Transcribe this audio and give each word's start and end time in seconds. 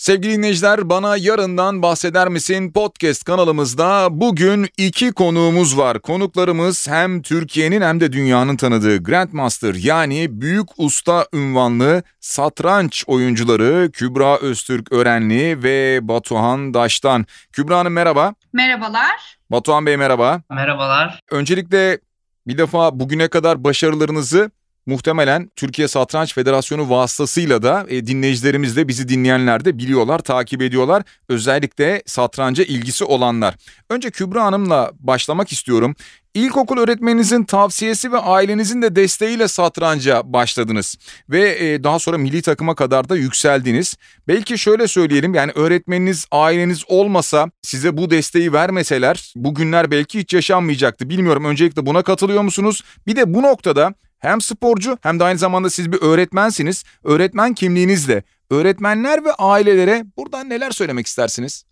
Sevgili 0.00 0.32
dinleyiciler 0.32 0.90
bana 0.90 1.16
yarından 1.16 1.82
bahseder 1.82 2.28
misin 2.28 2.72
podcast 2.72 3.24
kanalımızda 3.24 4.08
bugün 4.10 4.68
iki 4.76 5.12
konuğumuz 5.12 5.78
var. 5.78 6.00
Konuklarımız 6.00 6.88
hem 6.88 7.22
Türkiye'nin 7.22 7.80
hem 7.80 8.00
de 8.00 8.12
dünyanın 8.12 8.56
tanıdığı 8.56 9.02
Grandmaster 9.02 9.74
yani 9.74 10.40
büyük 10.40 10.68
usta 10.76 11.26
ünvanlı 11.32 12.02
satranç 12.20 13.04
oyuncuları 13.06 13.90
Kübra 13.92 14.36
Öztürk 14.38 14.92
Örenli 14.92 15.62
ve 15.62 16.08
Batuhan 16.08 16.74
Daş'tan. 16.74 17.26
Kübra 17.52 17.78
Hanım 17.78 17.92
merhaba. 17.92 18.34
Merhabalar. 18.52 19.38
Batuhan 19.50 19.86
Bey 19.86 19.96
merhaba. 19.96 20.42
Merhabalar. 20.50 21.20
Öncelikle 21.30 21.98
bir 22.46 22.58
defa 22.58 23.00
bugüne 23.00 23.28
kadar 23.28 23.64
başarılarınızı 23.64 24.50
muhtemelen 24.90 25.50
Türkiye 25.56 25.88
Satranç 25.88 26.34
Federasyonu 26.34 26.90
vasıtasıyla 26.90 27.62
da 27.62 27.86
e, 27.88 28.06
dinleyicilerimiz 28.06 28.76
de 28.76 28.88
bizi 28.88 29.08
dinleyenler 29.08 29.64
de 29.64 29.78
biliyorlar, 29.78 30.18
takip 30.18 30.62
ediyorlar. 30.62 31.02
Özellikle 31.28 32.02
satranca 32.06 32.64
ilgisi 32.64 33.04
olanlar. 33.04 33.54
Önce 33.90 34.10
Kübra 34.10 34.44
Hanım'la 34.44 34.92
başlamak 35.00 35.52
istiyorum. 35.52 35.94
İlkokul 36.34 36.78
öğretmeninizin 36.78 37.44
tavsiyesi 37.44 38.12
ve 38.12 38.18
ailenizin 38.18 38.82
de 38.82 38.96
desteğiyle 38.96 39.48
satranca 39.48 40.22
başladınız 40.24 40.96
ve 41.28 41.58
e, 41.58 41.84
daha 41.84 41.98
sonra 41.98 42.18
milli 42.18 42.42
takıma 42.42 42.74
kadar 42.74 43.08
da 43.08 43.16
yükseldiniz. 43.16 43.94
Belki 44.28 44.58
şöyle 44.58 44.88
söyleyelim 44.88 45.34
yani 45.34 45.52
öğretmeniniz 45.54 46.26
aileniz 46.30 46.84
olmasa 46.88 47.50
size 47.62 47.96
bu 47.96 48.10
desteği 48.10 48.52
vermeseler 48.52 49.32
bugünler 49.36 49.90
belki 49.90 50.18
hiç 50.18 50.34
yaşanmayacaktı. 50.34 51.08
Bilmiyorum 51.08 51.44
öncelikle 51.44 51.86
buna 51.86 52.02
katılıyor 52.02 52.42
musunuz? 52.42 52.82
Bir 53.06 53.16
de 53.16 53.34
bu 53.34 53.42
noktada 53.42 53.94
hem 54.20 54.40
sporcu 54.40 54.98
hem 55.02 55.20
de 55.20 55.24
aynı 55.24 55.38
zamanda 55.38 55.70
siz 55.70 55.92
bir 55.92 56.02
öğretmensiniz. 56.02 56.84
Öğretmen 57.04 57.54
kimliğinizle 57.54 58.22
öğretmenler 58.50 59.24
ve 59.24 59.32
ailelere 59.32 60.04
buradan 60.16 60.48
neler 60.48 60.70
söylemek 60.70 61.06
istersiniz? 61.06 61.64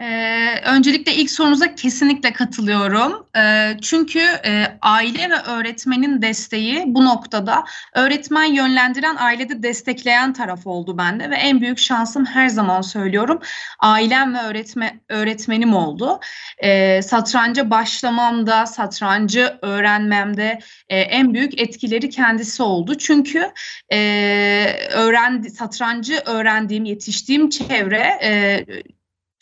Ee, 0.00 0.60
öncelikle 0.64 1.14
ilk 1.14 1.30
sorunuza 1.30 1.74
kesinlikle 1.74 2.32
katılıyorum. 2.32 3.26
Ee, 3.36 3.76
çünkü 3.82 4.18
e, 4.18 4.78
aile 4.82 5.30
ve 5.30 5.36
öğretmenin 5.36 6.22
desteği 6.22 6.82
bu 6.86 7.04
noktada 7.04 7.64
öğretmen 7.94 8.44
yönlendiren, 8.44 9.16
ailede 9.16 9.62
destekleyen 9.62 10.32
taraf 10.32 10.66
oldu 10.66 10.98
bende 10.98 11.30
ve 11.30 11.34
en 11.34 11.60
büyük 11.60 11.78
şansım 11.78 12.24
her 12.24 12.48
zaman 12.48 12.80
söylüyorum 12.80 13.40
ailem 13.78 14.34
ve 14.34 14.38
öğretme, 14.38 15.00
öğretmenim 15.08 15.74
oldu. 15.74 16.20
Ee, 16.58 17.02
satranca 17.02 17.70
başlamamda, 17.70 18.66
satrancı 18.66 19.58
öğrenmemde 19.62 20.58
e, 20.88 21.00
en 21.00 21.34
büyük 21.34 21.60
etkileri 21.60 22.10
kendisi 22.10 22.62
oldu. 22.62 22.98
Çünkü 22.98 23.52
e, 23.92 23.98
öğrendi, 24.92 25.50
satrancı 25.50 26.22
öğrendiğim, 26.26 26.84
yetiştiğim 26.84 27.50
çevre 27.50 28.18
e, 28.22 28.64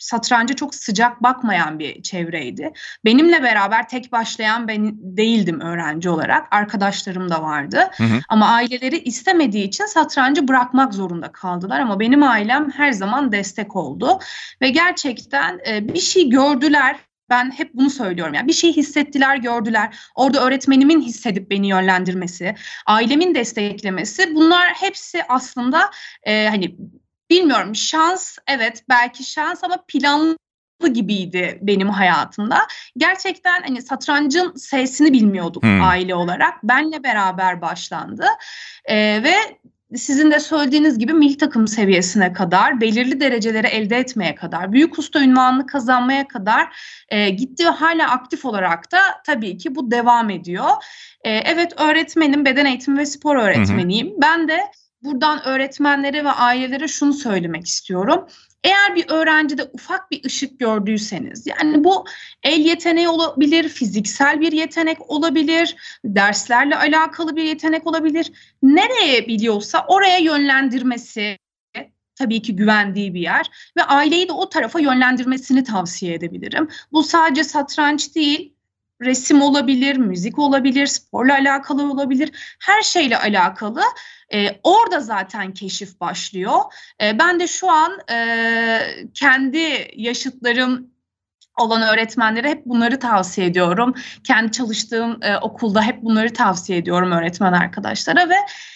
satranca 0.05 0.55
çok 0.55 0.75
sıcak 0.75 1.23
bakmayan 1.23 1.79
bir 1.79 2.01
çevreydi. 2.01 2.71
Benimle 3.05 3.43
beraber 3.43 3.87
tek 3.87 4.11
başlayan 4.11 4.67
ben 4.67 4.91
değildim 4.93 5.59
öğrenci 5.59 6.09
olarak. 6.09 6.47
Arkadaşlarım 6.51 7.29
da 7.29 7.43
vardı. 7.43 7.89
Hı 7.97 8.03
hı. 8.03 8.19
Ama 8.29 8.47
aileleri 8.47 8.97
istemediği 8.99 9.63
için 9.63 9.85
satrancı 9.85 10.47
bırakmak 10.47 10.93
zorunda 10.93 11.31
kaldılar. 11.31 11.79
Ama 11.79 11.99
benim 11.99 12.23
ailem 12.23 12.71
her 12.71 12.91
zaman 12.91 13.31
destek 13.31 13.75
oldu. 13.75 14.19
Ve 14.61 14.69
gerçekten 14.69 15.59
e, 15.67 15.93
bir 15.93 15.99
şey 15.99 16.29
gördüler. 16.29 16.95
Ben 17.29 17.51
hep 17.51 17.73
bunu 17.73 17.89
söylüyorum. 17.89 18.33
Yani 18.33 18.47
bir 18.47 18.53
şey 18.53 18.73
hissettiler, 18.73 19.37
gördüler. 19.37 19.97
Orada 20.15 20.45
öğretmenimin 20.45 21.01
hissedip 21.01 21.51
beni 21.51 21.67
yönlendirmesi, 21.67 22.55
ailemin 22.85 23.35
desteklemesi 23.35 24.35
bunlar 24.35 24.67
hepsi 24.67 25.23
aslında 25.29 25.91
e, 26.23 26.47
hani 26.47 26.75
bilmiyorum 27.29 27.75
şans 27.75 28.37
evet 28.47 28.83
belki 28.89 29.23
şans 29.23 29.63
ama 29.63 29.77
planlı 29.87 30.37
gibiydi 30.93 31.59
benim 31.61 31.89
hayatımda. 31.89 32.67
Gerçekten 32.97 33.61
hani 33.61 33.81
satrancın 33.81 34.53
sesini 34.55 35.13
bilmiyorduk 35.13 35.63
hmm. 35.63 35.83
aile 35.83 36.15
olarak. 36.15 36.63
Benle 36.63 37.03
beraber 37.03 37.61
başlandı. 37.61 38.25
Ee, 38.85 39.23
ve 39.23 39.35
sizin 39.95 40.31
de 40.31 40.39
söylediğiniz 40.39 40.99
gibi 40.99 41.13
milli 41.13 41.37
takım 41.37 41.67
seviyesine 41.67 42.33
kadar, 42.33 42.81
belirli 42.81 43.19
dereceleri 43.19 43.67
elde 43.67 43.97
etmeye 43.97 44.35
kadar, 44.35 44.71
büyük 44.71 44.99
usta 44.99 45.23
ünvanını 45.23 45.65
kazanmaya 45.65 46.27
kadar 46.27 46.75
e, 47.09 47.29
gitti 47.29 47.65
ve 47.65 47.69
hala 47.69 48.11
aktif 48.11 48.45
olarak 48.45 48.91
da 48.91 48.99
tabii 49.25 49.57
ki 49.57 49.75
bu 49.75 49.91
devam 49.91 50.29
ediyor. 50.29 50.69
E, 51.23 51.29
evet 51.31 51.81
öğretmenim, 51.81 52.45
beden 52.45 52.65
eğitimi 52.65 52.97
ve 52.97 53.05
spor 53.05 53.35
öğretmeniyim. 53.35 54.07
Hı 54.07 54.11
hı. 54.11 54.21
Ben 54.21 54.47
de 54.47 54.59
buradan 55.05 55.45
öğretmenlere 55.45 56.23
ve 56.23 56.31
ailelere 56.31 56.87
şunu 56.87 57.13
söylemek 57.13 57.67
istiyorum. 57.67 58.27
Eğer 58.63 58.95
bir 58.95 59.09
öğrencide 59.09 59.63
ufak 59.73 60.11
bir 60.11 60.25
ışık 60.25 60.59
gördüyseniz, 60.59 61.47
yani 61.47 61.83
bu 61.83 62.05
el 62.43 62.59
yeteneği 62.59 63.09
olabilir, 63.09 63.69
fiziksel 63.69 64.41
bir 64.41 64.51
yetenek 64.51 65.11
olabilir, 65.11 65.75
derslerle 66.05 66.75
alakalı 66.75 67.35
bir 67.35 67.43
yetenek 67.43 67.87
olabilir. 67.87 68.31
Nereye 68.63 69.27
biliyorsa 69.27 69.85
oraya 69.87 70.17
yönlendirmesi, 70.17 71.37
tabii 72.15 72.41
ki 72.41 72.55
güvendiği 72.55 73.13
bir 73.13 73.21
yer 73.21 73.71
ve 73.77 73.83
aileyi 73.83 74.27
de 74.27 74.33
o 74.33 74.49
tarafa 74.49 74.79
yönlendirmesini 74.79 75.63
tavsiye 75.63 76.13
edebilirim. 76.13 76.67
Bu 76.91 77.03
sadece 77.03 77.43
satranç 77.43 78.15
değil, 78.15 78.54
resim 79.01 79.41
olabilir, 79.41 79.97
müzik 79.97 80.39
olabilir, 80.39 80.87
sporla 80.87 81.33
alakalı 81.33 81.91
olabilir, 81.91 82.55
her 82.59 82.81
şeyle 82.81 83.17
alakalı. 83.17 83.81
E, 84.33 84.59
orada 84.63 84.99
zaten 84.99 85.53
keşif 85.53 85.99
başlıyor. 85.99 86.59
E, 87.01 87.19
ben 87.19 87.39
de 87.39 87.47
şu 87.47 87.71
an 87.71 87.99
e, 88.11 88.17
kendi 89.13 89.91
yaşıtlarım 89.95 90.94
olan 91.57 91.81
öğretmenlere 91.81 92.49
hep 92.49 92.65
bunları 92.65 92.99
tavsiye 92.99 93.47
ediyorum. 93.47 93.93
Kendi 94.23 94.51
çalıştığım 94.51 95.17
e, 95.21 95.37
okulda 95.37 95.81
hep 95.81 96.03
bunları 96.03 96.33
tavsiye 96.33 96.77
ediyorum 96.77 97.11
öğretmen 97.11 97.53
arkadaşlara 97.53 98.29
ve 98.29 98.35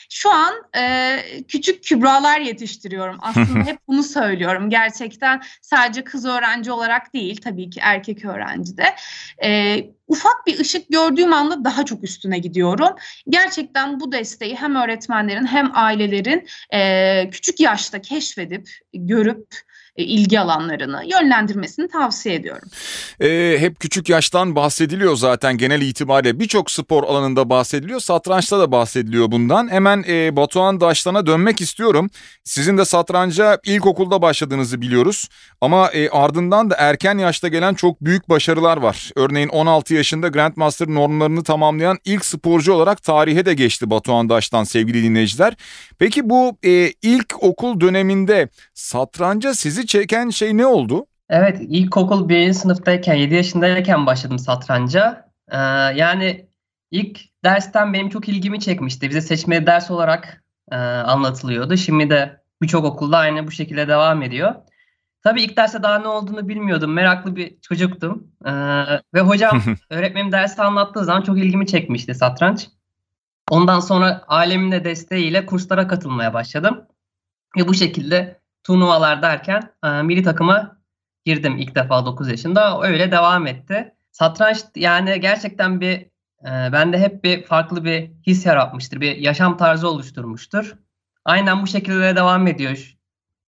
şu 0.09 0.31
an 0.31 0.53
e, 0.77 1.17
küçük 1.47 1.83
kübralar 1.83 2.39
yetiştiriyorum. 2.39 3.17
Aslında 3.21 3.65
hep 3.65 3.77
bunu 3.87 4.03
söylüyorum. 4.03 4.69
Gerçekten 4.69 5.41
sadece 5.61 6.03
kız 6.03 6.25
öğrenci 6.25 6.71
olarak 6.71 7.13
değil 7.13 7.41
tabii 7.43 7.69
ki 7.69 7.79
erkek 7.83 8.25
öğrenci 8.25 8.77
de. 8.77 8.95
E, 9.43 9.79
ufak 10.07 10.47
bir 10.47 10.59
ışık 10.59 10.89
gördüğüm 10.89 11.33
anda 11.33 11.63
daha 11.63 11.85
çok 11.85 12.03
üstüne 12.03 12.39
gidiyorum. 12.39 12.95
Gerçekten 13.29 13.99
bu 13.99 14.11
desteği 14.11 14.55
hem 14.55 14.75
öğretmenlerin 14.75 15.45
hem 15.45 15.71
ailelerin 15.73 16.47
e, 16.73 17.29
küçük 17.29 17.59
yaşta 17.59 18.01
keşfedip, 18.01 18.69
görüp 18.93 19.69
ilgi 20.03 20.39
alanlarını 20.39 21.03
yönlendirmesini 21.05 21.87
tavsiye 21.87 22.35
ediyorum. 22.35 22.69
E, 23.21 23.55
hep 23.59 23.79
küçük 23.79 24.09
yaştan 24.09 24.55
bahsediliyor 24.55 25.15
zaten 25.15 25.57
genel 25.57 25.81
itibariyle 25.81 26.39
birçok 26.39 26.71
spor 26.71 27.03
alanında 27.03 27.49
bahsediliyor. 27.49 27.99
Satrançta 27.99 28.59
da 28.59 28.71
bahsediliyor 28.71 29.31
bundan. 29.31 29.71
Hemen 29.71 30.03
e, 30.07 30.35
Batuhan 30.35 30.81
Daştan'a 30.81 31.25
dönmek 31.25 31.61
istiyorum. 31.61 32.09
Sizin 32.43 32.77
de 32.77 32.85
satranca 32.85 33.59
ilkokulda 33.65 34.21
başladığınızı 34.21 34.81
biliyoruz. 34.81 35.29
Ama 35.61 35.91
e, 35.91 36.09
ardından 36.09 36.69
da 36.69 36.75
erken 36.75 37.17
yaşta 37.17 37.47
gelen 37.47 37.73
çok 37.73 38.01
büyük 38.01 38.29
başarılar 38.29 38.77
var. 38.77 39.11
Örneğin 39.15 39.49
16 39.49 39.93
yaşında 39.93 40.27
Grandmaster 40.27 40.87
normlarını 40.87 41.43
tamamlayan 41.43 41.97
ilk 42.05 42.25
sporcu 42.25 42.73
olarak 42.73 43.03
tarihe 43.03 43.45
de 43.45 43.53
geçti 43.53 43.89
Batuhan 43.89 44.29
Daştan 44.29 44.63
sevgili 44.63 45.03
dinleyiciler. 45.03 45.53
Peki 45.99 46.29
bu 46.29 46.57
e, 46.65 46.93
ilk 47.01 47.43
okul 47.43 47.79
döneminde 47.79 48.49
satranca 48.73 49.53
sizi 49.53 49.87
çeken 49.89 50.29
şey 50.29 50.57
ne 50.57 50.65
oldu? 50.65 51.05
Evet, 51.29 51.61
ilkokul 51.61 52.29
birinci 52.29 52.53
sınıftayken, 52.53 53.13
7 53.13 53.35
yaşındayken 53.35 54.05
başladım 54.05 54.39
satranca. 54.39 55.31
Ee, 55.51 55.57
yani 55.95 56.47
ilk 56.91 57.19
dersten 57.43 57.93
benim 57.93 58.09
çok 58.09 58.29
ilgimi 58.29 58.59
çekmişti. 58.59 59.09
Bize 59.09 59.21
seçmeli 59.21 59.65
ders 59.65 59.91
olarak 59.91 60.43
e, 60.71 60.75
anlatılıyordu. 60.75 61.77
Şimdi 61.77 62.09
de 62.09 62.41
birçok 62.61 62.85
okulda 62.85 63.17
aynı 63.17 63.47
bu 63.47 63.51
şekilde 63.51 63.87
devam 63.87 64.21
ediyor. 64.21 64.55
Tabii 65.23 65.41
ilk 65.41 65.57
derste 65.57 65.83
daha 65.83 65.99
ne 65.99 66.07
olduğunu 66.07 66.47
bilmiyordum. 66.47 66.93
Meraklı 66.93 67.35
bir 67.35 67.61
çocuktum. 67.61 68.27
Ee, 68.45 68.51
ve 69.13 69.21
hocam 69.21 69.61
öğretmenim 69.89 70.31
dersi 70.31 70.61
anlattığı 70.61 71.05
zaman 71.05 71.21
çok 71.21 71.37
ilgimi 71.37 71.67
çekmişti 71.67 72.15
satranç. 72.15 72.69
Ondan 73.49 73.79
sonra 73.79 74.23
ailemin 74.27 74.71
de 74.71 74.83
desteğiyle 74.83 75.45
kurslara 75.45 75.87
katılmaya 75.87 76.33
başladım. 76.33 76.85
Ve 77.57 77.67
bu 77.67 77.73
şekilde 77.73 78.38
turnuvalar 78.69 79.21
derken 79.21 79.71
e, 79.83 80.01
milli 80.01 80.23
takıma 80.23 80.77
girdim 81.25 81.57
ilk 81.57 81.75
defa 81.75 82.05
9 82.05 82.29
yaşında. 82.29 82.81
Öyle 82.81 83.11
devam 83.11 83.47
etti. 83.47 83.93
Satranç 84.11 84.57
yani 84.75 85.21
gerçekten 85.21 85.81
bir 85.81 85.93
e, 86.45 86.71
bende 86.71 86.97
hep 86.97 87.23
bir 87.23 87.43
farklı 87.43 87.85
bir 87.85 88.11
his 88.27 88.45
yaratmıştır. 88.45 89.01
Bir 89.01 89.15
yaşam 89.15 89.57
tarzı 89.57 89.89
oluşturmuştur. 89.89 90.75
Aynen 91.25 91.61
bu 91.61 91.67
şekilde 91.67 92.15
devam 92.15 92.47
ediyor. 92.47 92.95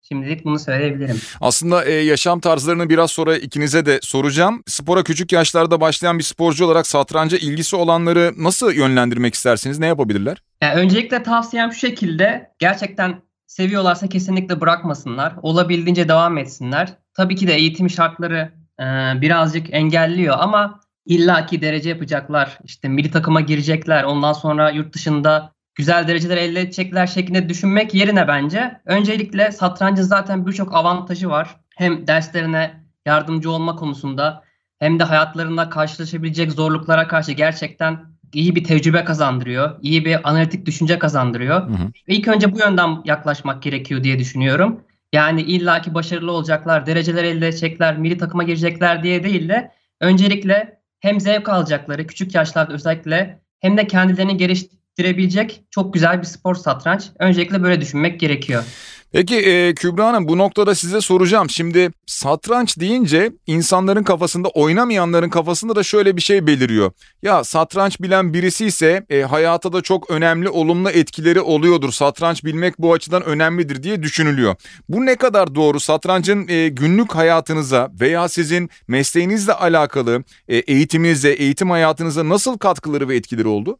Şimdilik 0.02 0.44
bunu 0.44 0.58
söyleyebilirim. 0.58 1.20
Aslında 1.40 1.84
e, 1.84 1.92
yaşam 1.92 2.40
tarzlarını 2.40 2.88
biraz 2.88 3.10
sonra 3.10 3.36
ikinize 3.36 3.86
de 3.86 3.98
soracağım. 4.02 4.62
Spora 4.66 5.04
küçük 5.04 5.32
yaşlarda 5.32 5.80
başlayan 5.80 6.18
bir 6.18 6.24
sporcu 6.24 6.64
olarak 6.64 6.86
satranca 6.86 7.38
ilgisi 7.38 7.76
olanları 7.76 8.32
nasıl 8.38 8.72
yönlendirmek 8.72 9.34
istersiniz? 9.34 9.78
Ne 9.78 9.86
yapabilirler? 9.86 10.42
Yani 10.62 10.74
öncelikle 10.74 11.22
tavsiyem 11.22 11.72
şu 11.72 11.78
şekilde. 11.78 12.50
Gerçekten 12.58 13.25
seviyorlarsa 13.46 14.08
kesinlikle 14.08 14.60
bırakmasınlar. 14.60 15.34
Olabildiğince 15.42 16.08
devam 16.08 16.38
etsinler. 16.38 16.94
Tabii 17.14 17.36
ki 17.36 17.46
de 17.46 17.54
eğitim 17.54 17.90
şartları 17.90 18.52
e, 18.80 18.84
birazcık 19.20 19.74
engelliyor 19.74 20.36
ama 20.38 20.80
illaki 21.06 21.62
derece 21.62 21.88
yapacaklar. 21.88 22.58
İşte 22.64 22.88
milli 22.88 23.10
takıma 23.10 23.40
girecekler. 23.40 24.04
Ondan 24.04 24.32
sonra 24.32 24.70
yurt 24.70 24.94
dışında 24.94 25.52
güzel 25.74 26.08
dereceler 26.08 26.36
elde 26.36 26.60
edecekler 26.60 27.06
şeklinde 27.06 27.48
düşünmek 27.48 27.94
yerine 27.94 28.28
bence 28.28 28.80
öncelikle 28.84 29.52
satrancın 29.52 30.02
zaten 30.02 30.46
birçok 30.46 30.74
avantajı 30.74 31.30
var. 31.30 31.56
Hem 31.76 32.06
derslerine 32.06 32.84
yardımcı 33.06 33.50
olma 33.50 33.76
konusunda 33.76 34.42
hem 34.78 34.98
de 34.98 35.04
hayatlarında 35.04 35.68
karşılaşabilecek 35.70 36.52
zorluklara 36.52 37.08
karşı 37.08 37.32
gerçekten 37.32 38.15
iyi 38.32 38.56
bir 38.56 38.64
tecrübe 38.64 39.04
kazandırıyor. 39.04 39.78
iyi 39.82 40.04
bir 40.04 40.28
analitik 40.28 40.66
düşünce 40.66 40.98
kazandırıyor. 40.98 41.68
Hı 41.68 41.72
hı. 41.72 41.92
İlk 42.06 42.28
önce 42.28 42.52
bu 42.52 42.58
yönden 42.58 43.02
yaklaşmak 43.04 43.62
gerekiyor 43.62 44.04
diye 44.04 44.18
düşünüyorum. 44.18 44.80
Yani 45.12 45.42
illaki 45.42 45.94
başarılı 45.94 46.32
olacaklar, 46.32 46.86
dereceler 46.86 47.24
elde 47.24 47.48
edecekler, 47.48 47.98
milli 47.98 48.18
takıma 48.18 48.42
girecekler 48.42 49.02
diye 49.02 49.22
değil 49.22 49.48
de 49.48 49.70
öncelikle 50.00 50.78
hem 51.00 51.20
zevk 51.20 51.48
alacakları 51.48 52.06
küçük 52.06 52.34
yaşlarda 52.34 52.72
özellikle 52.72 53.40
hem 53.60 53.76
de 53.76 53.86
kendilerini 53.86 54.36
geliştirebilecek 54.36 55.62
çok 55.70 55.94
güzel 55.94 56.20
bir 56.20 56.26
spor 56.26 56.54
satranç. 56.54 57.10
Öncelikle 57.18 57.62
böyle 57.62 57.80
düşünmek 57.80 58.20
gerekiyor. 58.20 58.64
Peki 59.12 59.36
e, 59.36 59.74
Kübra 59.74 60.06
Hanım 60.06 60.28
bu 60.28 60.38
noktada 60.38 60.74
size 60.74 61.00
soracağım. 61.00 61.50
Şimdi 61.50 61.90
satranç 62.06 62.80
deyince 62.80 63.32
insanların 63.46 64.02
kafasında 64.02 64.48
oynamayanların 64.48 65.30
kafasında 65.30 65.76
da 65.76 65.82
şöyle 65.82 66.16
bir 66.16 66.22
şey 66.22 66.46
beliriyor. 66.46 66.92
Ya 67.22 67.44
satranç 67.44 68.00
bilen 68.00 68.34
birisi 68.34 68.66
ise 68.66 69.06
e, 69.10 69.22
hayata 69.22 69.72
da 69.72 69.82
çok 69.82 70.10
önemli 70.10 70.48
olumlu 70.48 70.90
etkileri 70.90 71.40
oluyordur. 71.40 71.92
Satranç 71.92 72.44
bilmek 72.44 72.78
bu 72.78 72.92
açıdan 72.92 73.22
önemlidir 73.22 73.82
diye 73.82 74.02
düşünülüyor. 74.02 74.54
Bu 74.88 75.06
ne 75.06 75.16
kadar 75.16 75.54
doğru? 75.54 75.80
Satrancın 75.80 76.48
e, 76.48 76.68
günlük 76.68 77.14
hayatınıza 77.14 77.90
veya 78.00 78.28
sizin 78.28 78.70
mesleğinizle 78.88 79.52
alakalı 79.52 80.24
e, 80.48 80.56
eğitiminize, 80.56 81.30
eğitim 81.30 81.70
hayatınıza 81.70 82.28
nasıl 82.28 82.58
katkıları 82.58 83.08
ve 83.08 83.16
etkileri 83.16 83.48
oldu? 83.48 83.78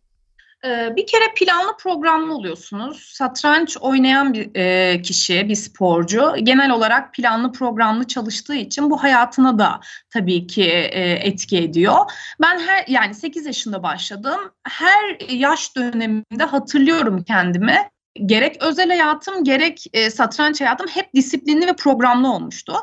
Ee, 0.67 0.97
bir 0.97 1.07
kere 1.07 1.25
planlı 1.37 1.77
programlı 1.77 2.35
oluyorsunuz. 2.35 3.11
Satranç 3.13 3.77
oynayan 3.81 4.35
bir 4.35 4.51
e, 4.55 5.03
kişi, 5.03 5.49
bir 5.49 5.55
sporcu 5.55 6.35
genel 6.43 6.71
olarak 6.71 7.15
planlı 7.15 7.53
programlı 7.53 8.07
çalıştığı 8.07 8.55
için 8.55 8.91
bu 8.91 9.03
hayatına 9.03 9.59
da 9.59 9.81
tabii 10.11 10.47
ki 10.47 10.65
e, 10.93 11.11
etki 11.11 11.59
ediyor. 11.59 11.97
Ben 12.41 12.59
her 12.59 12.85
yani 12.89 13.15
8 13.15 13.47
yaşında 13.47 13.83
başladım. 13.83 14.41
Her 14.65 15.31
yaş 15.31 15.77
döneminde 15.77 16.45
hatırlıyorum 16.45 17.25
kendimi. 17.25 17.77
Gerek 18.27 18.63
özel 18.63 18.89
hayatım 18.89 19.45
gerek 19.45 19.85
e, 19.93 20.11
satranç 20.11 20.61
hayatım 20.61 20.87
hep 20.89 21.15
disiplinli 21.15 21.67
ve 21.67 21.77
programlı 21.77 22.33
olmuştu. 22.33 22.75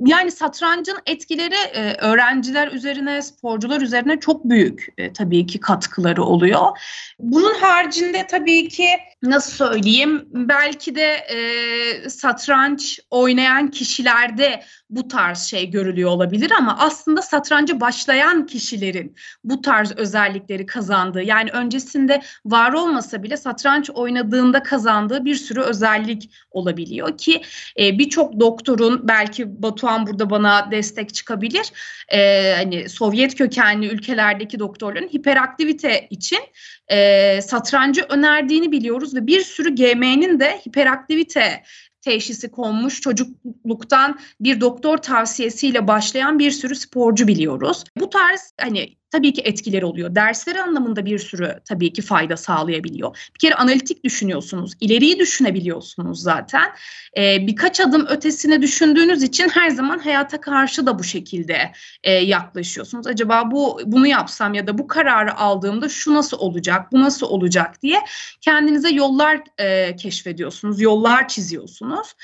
Yani 0.00 0.30
satrancın 0.30 0.98
etkileri 1.06 1.54
e, 1.54 1.94
öğrenciler 1.94 2.72
üzerine, 2.72 3.22
sporcular 3.22 3.80
üzerine 3.80 4.20
çok 4.20 4.44
büyük 4.44 4.86
e, 4.98 5.12
tabii 5.12 5.46
ki 5.46 5.60
katkıları 5.60 6.24
oluyor. 6.24 6.78
Bunun 7.18 7.54
haricinde 7.54 8.26
tabii 8.26 8.68
ki 8.68 8.86
nasıl 9.22 9.52
söyleyeyim 9.52 10.28
belki 10.32 10.94
de 10.94 11.12
e, 11.12 12.10
satranç 12.10 13.00
oynayan 13.10 13.70
kişilerde 13.70 14.62
bu 14.90 15.08
tarz 15.08 15.38
şey 15.38 15.70
görülüyor 15.70 16.10
olabilir 16.10 16.50
ama 16.58 16.76
aslında 16.78 17.22
satranca 17.22 17.80
başlayan 17.80 18.46
kişilerin 18.46 19.16
bu 19.44 19.62
tarz 19.62 19.92
özellikleri 19.96 20.66
kazandığı 20.66 21.22
yani 21.22 21.50
öncesinde 21.50 22.22
var 22.44 22.72
olmasa 22.72 23.22
bile 23.22 23.36
satranç 23.36 23.90
oynadığında 23.90 24.62
kazandığı 24.62 25.24
bir 25.24 25.34
sürü 25.34 25.60
özellik 25.60 26.30
olabiliyor 26.50 27.18
ki 27.18 27.42
e, 27.78 27.98
birçok 27.98 28.40
doktorun 28.40 29.08
belki 29.08 29.62
Batuhan 29.62 30.06
burada 30.06 30.30
bana 30.30 30.70
destek 30.70 31.14
çıkabilir. 31.14 31.72
E, 32.08 32.52
hani 32.56 32.88
Sovyet 32.88 33.34
kökenli 33.34 33.86
ülkelerdeki 33.86 34.58
doktorların 34.58 35.08
hiperaktivite 35.08 36.06
için 36.10 36.40
e, 36.88 37.40
satrancı 37.42 38.02
önerdiğini 38.08 38.72
biliyoruz 38.72 39.11
ve 39.14 39.26
bir 39.26 39.40
sürü 39.40 39.74
GM'nin 39.74 40.40
de 40.40 40.60
hiperaktivite 40.68 41.62
teşhisi 42.00 42.50
konmuş 42.50 43.00
çocukluktan 43.00 44.18
bir 44.40 44.60
doktor 44.60 44.98
tavsiyesiyle 44.98 45.88
başlayan 45.88 46.38
bir 46.38 46.50
sürü 46.50 46.74
sporcu 46.74 47.28
biliyoruz. 47.28 47.84
Bu 47.98 48.10
tarz 48.10 48.52
hani 48.60 48.96
tabii 49.12 49.32
ki 49.32 49.42
etkileri 49.44 49.84
oluyor. 49.84 50.14
Dersleri 50.14 50.62
anlamında 50.62 51.04
bir 51.04 51.18
sürü 51.18 51.60
tabii 51.64 51.92
ki 51.92 52.02
fayda 52.02 52.36
sağlayabiliyor. 52.36 53.30
Bir 53.34 53.38
kere 53.38 53.54
analitik 53.54 54.04
düşünüyorsunuz, 54.04 54.72
ileriyi 54.80 55.18
düşünebiliyorsunuz 55.18 56.22
zaten. 56.22 56.72
Ee, 57.16 57.46
birkaç 57.46 57.80
adım 57.80 58.06
ötesine 58.06 58.62
düşündüğünüz 58.62 59.22
için 59.22 59.48
her 59.48 59.70
zaman 59.70 59.98
hayata 59.98 60.40
karşı 60.40 60.86
da 60.86 60.98
bu 60.98 61.04
şekilde 61.04 61.72
e, 62.02 62.12
yaklaşıyorsunuz. 62.12 63.06
Acaba 63.06 63.50
bu 63.50 63.80
bunu 63.86 64.06
yapsam 64.06 64.54
ya 64.54 64.66
da 64.66 64.78
bu 64.78 64.86
kararı 64.86 65.36
aldığımda 65.36 65.88
şu 65.88 66.14
nasıl 66.14 66.38
olacak, 66.38 66.92
bu 66.92 67.00
nasıl 67.00 67.26
olacak 67.26 67.82
diye 67.82 68.00
kendinize 68.40 68.88
yollar 68.88 69.40
e, 69.58 69.96
keşfediyorsunuz, 69.96 70.80
yollar 70.80 71.28
çiziyorsunuz. 71.28 72.14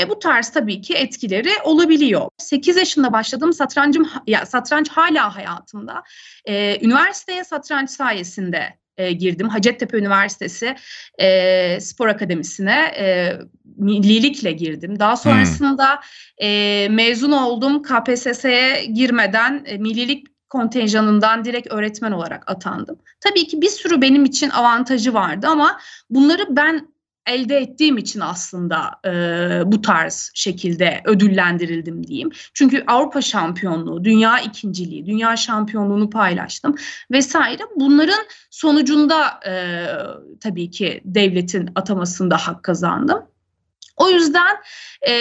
E, 0.00 0.08
bu 0.08 0.18
tarz 0.18 0.50
tabii 0.50 0.80
ki 0.80 0.94
etkileri 0.94 1.50
olabiliyor. 1.64 2.28
8 2.38 2.76
yaşında 2.76 3.12
başladığım 3.12 3.52
satrancım 3.52 4.08
ya 4.26 4.46
satranç 4.46 4.88
hala 4.88 5.36
hayatımda. 5.36 6.02
E, 6.44 6.84
üniversiteye 6.86 7.44
satranç 7.44 7.90
sayesinde 7.90 8.78
e, 8.96 9.12
girdim. 9.12 9.48
Hacettepe 9.48 9.98
Üniversitesi 9.98 10.76
e, 11.18 11.80
Spor 11.80 12.08
Akademisi'ne 12.08 12.92
e, 12.98 13.32
millilikle 13.76 14.52
girdim. 14.52 14.98
Daha 14.98 15.16
sonrasında 15.16 15.94
hmm. 15.94 16.48
e, 16.48 16.88
mezun 16.90 17.32
oldum. 17.32 17.82
KPSS'ye 17.82 18.84
girmeden 18.84 19.64
e, 19.66 19.78
millilik 19.78 20.26
kontenjanından 20.50 21.44
direkt 21.44 21.72
öğretmen 21.72 22.12
olarak 22.12 22.50
atandım. 22.50 22.98
Tabii 23.20 23.46
ki 23.46 23.60
bir 23.62 23.68
sürü 23.68 24.00
benim 24.00 24.24
için 24.24 24.50
avantajı 24.50 25.14
vardı 25.14 25.46
ama 25.46 25.80
bunları 26.10 26.46
ben 26.50 26.88
elde 27.26 27.56
ettiğim 27.56 27.98
için 27.98 28.20
aslında 28.20 28.90
e, 29.04 29.10
bu 29.72 29.82
tarz 29.82 30.30
şekilde 30.34 31.02
ödüllendirildim 31.04 32.06
diyeyim. 32.06 32.30
Çünkü 32.54 32.84
Avrupa 32.86 33.22
şampiyonluğu, 33.22 34.04
dünya 34.04 34.38
ikinciliği, 34.38 35.06
dünya 35.06 35.36
şampiyonluğunu 35.36 36.10
paylaştım 36.10 36.74
vesaire. 37.10 37.62
Bunların 37.76 38.24
sonucunda 38.50 39.40
e, 39.46 39.86
tabii 40.40 40.70
ki 40.70 41.00
devletin 41.04 41.70
atamasında 41.74 42.36
hak 42.36 42.62
kazandım. 42.62 43.25
O 43.96 44.10
yüzden 44.10 44.56
e, 45.08 45.12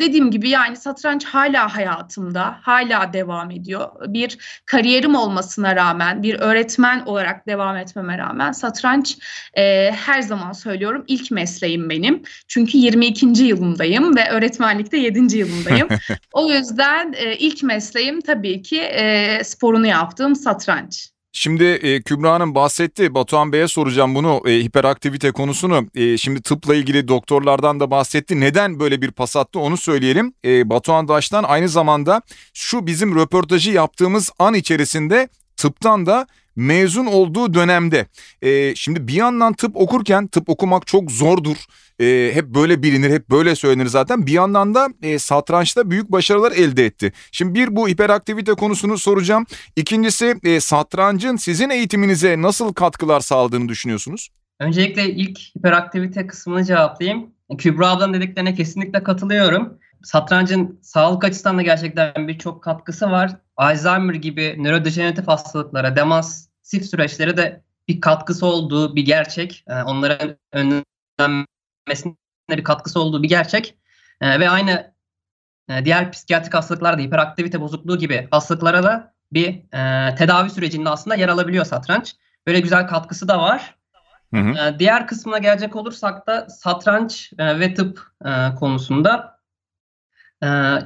dediğim 0.00 0.30
gibi 0.30 0.48
yani 0.48 0.76
satranç 0.76 1.24
hala 1.24 1.76
hayatımda, 1.76 2.58
hala 2.62 3.12
devam 3.12 3.50
ediyor. 3.50 3.88
Bir 4.06 4.38
kariyerim 4.66 5.14
olmasına 5.14 5.76
rağmen, 5.76 6.22
bir 6.22 6.40
öğretmen 6.40 7.00
olarak 7.00 7.46
devam 7.46 7.76
etmeme 7.76 8.18
rağmen 8.18 8.52
satranç 8.52 9.18
e, 9.54 9.90
her 9.90 10.22
zaman 10.22 10.52
söylüyorum 10.52 11.04
ilk 11.06 11.30
mesleğim 11.30 11.90
benim. 11.90 12.22
Çünkü 12.48 12.78
22. 12.78 13.26
yılındayım 13.26 14.16
ve 14.16 14.30
öğretmenlikte 14.30 14.96
7. 14.96 15.36
yılındayım. 15.36 15.88
o 16.32 16.52
yüzden 16.52 17.14
e, 17.16 17.36
ilk 17.36 17.62
mesleğim 17.62 18.20
tabii 18.20 18.62
ki 18.62 18.80
e, 18.80 19.44
sporunu 19.44 19.86
yaptığım 19.86 20.36
satranç. 20.36 21.11
Şimdi 21.34 21.64
e, 21.64 22.02
Kübra 22.02 22.32
Hanım 22.32 22.54
bahsetti. 22.54 23.14
Batuhan 23.14 23.52
Bey'e 23.52 23.68
soracağım 23.68 24.14
bunu 24.14 24.42
e, 24.46 24.50
hiperaktivite 24.50 25.32
konusunu. 25.32 25.88
E, 25.94 26.18
şimdi 26.18 26.42
tıpla 26.42 26.74
ilgili 26.74 27.08
doktorlardan 27.08 27.80
da 27.80 27.90
bahsetti. 27.90 28.40
Neden 28.40 28.80
böyle 28.80 29.02
bir 29.02 29.10
pas 29.10 29.36
attı 29.36 29.58
onu 29.58 29.76
söyleyelim. 29.76 30.34
E, 30.44 30.70
Batuhan 30.70 31.08
Daş'tan 31.08 31.44
aynı 31.44 31.68
zamanda 31.68 32.22
şu 32.54 32.86
bizim 32.86 33.16
röportajı 33.16 33.70
yaptığımız 33.70 34.30
an 34.38 34.54
içerisinde 34.54 35.28
tıptan 35.56 36.06
da 36.06 36.26
mezun 36.56 37.06
olduğu 37.06 37.54
dönemde. 37.54 38.06
E, 38.42 38.74
şimdi 38.74 39.08
bir 39.08 39.14
yandan 39.14 39.52
tıp 39.52 39.76
okurken 39.76 40.26
tıp 40.26 40.48
okumak 40.48 40.86
çok 40.86 41.10
zordur. 41.10 41.56
E, 42.00 42.30
hep 42.34 42.46
böyle 42.46 42.82
bilinir, 42.82 43.10
hep 43.10 43.30
böyle 43.30 43.54
söylenir 43.54 43.86
zaten. 43.86 44.26
Bir 44.26 44.32
yandan 44.32 44.74
da 44.74 44.88
e, 45.02 45.18
satrançta 45.18 45.90
büyük 45.90 46.12
başarılar 46.12 46.52
elde 46.52 46.86
etti. 46.86 47.12
Şimdi 47.32 47.54
bir 47.54 47.76
bu 47.76 47.88
hiperaktivite 47.88 48.52
konusunu 48.52 48.98
soracağım. 48.98 49.46
İkincisi 49.76 50.34
e, 50.44 50.60
satrancın 50.60 51.36
sizin 51.36 51.70
eğitiminize 51.70 52.42
nasıl 52.42 52.72
katkılar 52.72 53.20
sağladığını 53.20 53.68
düşünüyorsunuz? 53.68 54.28
Öncelikle 54.60 55.10
ilk 55.10 55.38
hiperaktivite 55.38 56.26
kısmını 56.26 56.64
cevaplayayım. 56.64 57.26
Kübra 57.58 57.88
ablanın 57.88 58.14
dediklerine 58.14 58.54
kesinlikle 58.54 59.02
katılıyorum. 59.02 59.78
Satrancın 60.04 60.78
sağlık 60.82 61.24
açısından 61.24 61.58
da 61.58 61.62
gerçekten 61.62 62.28
birçok 62.28 62.62
katkısı 62.62 63.10
var. 63.10 63.36
Alzheimer 63.56 64.14
gibi 64.14 64.56
nörodejeneratif 64.58 65.28
hastalıklara, 65.28 65.96
demansif 65.96 66.86
süreçlere 66.86 67.36
de 67.36 67.62
bir 67.88 68.00
katkısı 68.00 68.46
olduğu 68.46 68.96
bir 68.96 69.02
gerçek. 69.02 69.64
Ee, 69.68 69.82
onların 69.82 70.36
önlenmesine 70.52 72.14
bir 72.50 72.64
katkısı 72.64 73.00
olduğu 73.00 73.22
bir 73.22 73.28
gerçek. 73.28 73.76
Ee, 74.20 74.40
ve 74.40 74.50
aynı 74.50 74.92
e, 75.68 75.84
diğer 75.84 76.12
psikiyatrik 76.12 76.54
hastalıklarda 76.54 77.02
hiperaktivite 77.02 77.60
bozukluğu 77.60 77.98
gibi 77.98 78.28
hastalıklara 78.30 78.82
da 78.82 79.14
bir 79.32 79.48
e, 79.72 80.14
tedavi 80.14 80.50
sürecinde 80.50 80.88
aslında 80.88 81.16
yer 81.16 81.28
alabiliyor 81.28 81.64
satranç. 81.64 82.14
Böyle 82.46 82.60
güzel 82.60 82.86
katkısı 82.86 83.28
da 83.28 83.38
var. 83.38 83.76
Hı 84.34 84.40
hı. 84.40 84.50
Ee, 84.58 84.78
diğer 84.78 85.06
kısmına 85.06 85.38
gelecek 85.38 85.76
olursak 85.76 86.26
da 86.26 86.48
satranç 86.48 87.32
e, 87.38 87.60
ve 87.60 87.74
tıp 87.74 88.00
e, 88.24 88.54
konusunda 88.54 89.38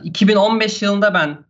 2015 0.04 0.82
e, 0.82 0.86
yılında 0.86 1.14
ben 1.14 1.46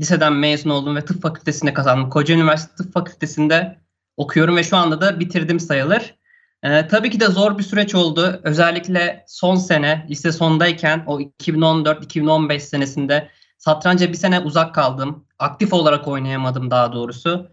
liseden 0.00 0.32
mezun 0.32 0.70
oldum 0.70 0.96
ve 0.96 1.04
tıp 1.04 1.22
fakültesine 1.22 1.74
kazandım. 1.74 2.10
Koca 2.10 2.34
Üniversitesi 2.34 2.76
Tıp 2.76 2.92
Fakültesi'nde 2.92 3.78
okuyorum 4.16 4.56
ve 4.56 4.64
şu 4.64 4.76
anda 4.76 5.00
da 5.00 5.20
bitirdim 5.20 5.60
sayılır. 5.60 6.14
Ee, 6.62 6.86
tabii 6.86 7.10
ki 7.10 7.20
de 7.20 7.26
zor 7.26 7.58
bir 7.58 7.62
süreç 7.62 7.94
oldu. 7.94 8.40
Özellikle 8.44 9.24
son 9.28 9.56
sene, 9.56 10.06
lise 10.10 10.32
sondayken 10.32 11.04
o 11.06 11.20
2014-2015 11.20 12.60
senesinde 12.60 13.28
satranca 13.58 14.08
bir 14.08 14.14
sene 14.14 14.40
uzak 14.40 14.74
kaldım. 14.74 15.24
Aktif 15.38 15.72
olarak 15.72 16.08
oynayamadım 16.08 16.70
daha 16.70 16.92
doğrusu. 16.92 17.50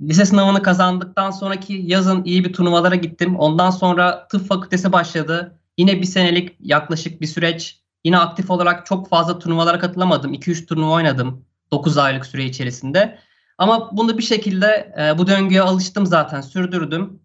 Lise 0.00 0.24
sınavını 0.24 0.62
kazandıktan 0.62 1.30
sonraki 1.30 1.72
yazın 1.72 2.24
iyi 2.24 2.44
bir 2.44 2.52
turnuvalara 2.52 2.94
gittim. 2.94 3.36
Ondan 3.36 3.70
sonra 3.70 4.28
tıp 4.28 4.48
fakültesi 4.48 4.92
başladı. 4.92 5.58
Yine 5.78 6.00
bir 6.00 6.06
senelik 6.06 6.56
yaklaşık 6.60 7.20
bir 7.20 7.26
süreç. 7.26 7.81
Yine 8.04 8.18
aktif 8.18 8.50
olarak 8.50 8.86
çok 8.86 9.08
fazla 9.08 9.38
turnuvalara 9.38 9.78
katılamadım. 9.78 10.34
2-3 10.34 10.66
turnuva 10.66 10.92
oynadım 10.92 11.44
9 11.70 11.98
aylık 11.98 12.26
süre 12.26 12.44
içerisinde. 12.44 13.18
Ama 13.58 13.96
bunu 13.96 14.18
bir 14.18 14.22
şekilde 14.22 14.94
e, 14.98 15.18
bu 15.18 15.26
döngüye 15.26 15.62
alıştım 15.62 16.06
zaten 16.06 16.40
sürdürdüm. 16.40 17.22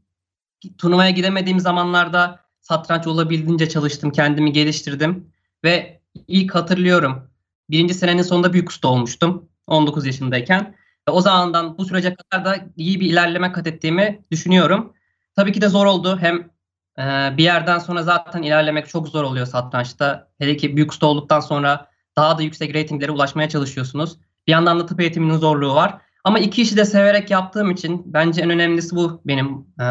Turnuvaya 0.78 1.10
gidemediğim 1.10 1.60
zamanlarda 1.60 2.40
satranç 2.62 3.08
olabildiğince 3.08 3.70
çalıştım, 3.70 4.12
kendimi 4.12 4.54
geliştirdim. 4.54 5.34
Ve 5.64 6.02
ilk 6.28 6.56
hatırlıyorum 6.56 7.30
birinci 7.70 7.94
senenin 7.94 8.22
sonunda 8.22 8.54
büyük 8.54 8.70
usta 8.70 8.88
olmuştum 8.88 9.50
19 9.68 10.06
yaşındayken. 10.06 10.76
Ve 11.10 11.12
o 11.12 11.22
zamandan 11.22 11.78
bu 11.78 11.86
sürece 11.86 12.16
kadar 12.16 12.46
da 12.46 12.66
iyi 12.78 13.00
bir 13.00 13.10
ilerleme 13.10 13.52
kat 13.52 13.68
ettiğimi 13.68 14.26
düşünüyorum. 14.32 14.94
Tabii 15.36 15.52
ki 15.52 15.62
de 15.62 15.70
zor 15.70 15.86
oldu. 15.86 16.18
Hem 16.22 16.50
e, 17.00 17.38
bir 17.38 17.44
yerden 17.44 17.80
sonra 17.80 18.04
zaten 18.04 18.42
ilerlemek 18.42 18.90
çok 18.90 19.08
zor 19.08 19.24
oluyor 19.24 19.46
satrançta. 19.46 20.28
Hele 20.38 20.58
ki 20.58 20.76
büyük 20.76 20.92
usta 20.92 21.06
olduktan 21.06 21.40
sonra 21.40 21.88
daha 22.16 22.38
da 22.38 22.42
yüksek 22.42 22.74
reytinglere 22.74 23.12
ulaşmaya 23.12 23.50
çalışıyorsunuz. 23.50 24.18
Bir 24.48 24.52
yandan 24.52 24.80
da 24.80 24.86
tıp 24.86 25.02
eğitiminin 25.02 25.38
zorluğu 25.38 25.76
var. 25.76 25.98
Ama 26.24 26.40
iki 26.40 26.62
işi 26.62 26.78
de 26.78 26.86
severek 26.86 27.32
yaptığım 27.32 27.72
için 27.72 28.04
bence 28.06 28.42
en 28.42 28.50
önemlisi 28.50 28.96
bu 28.96 29.22
benim 29.26 29.66
e, 29.80 29.86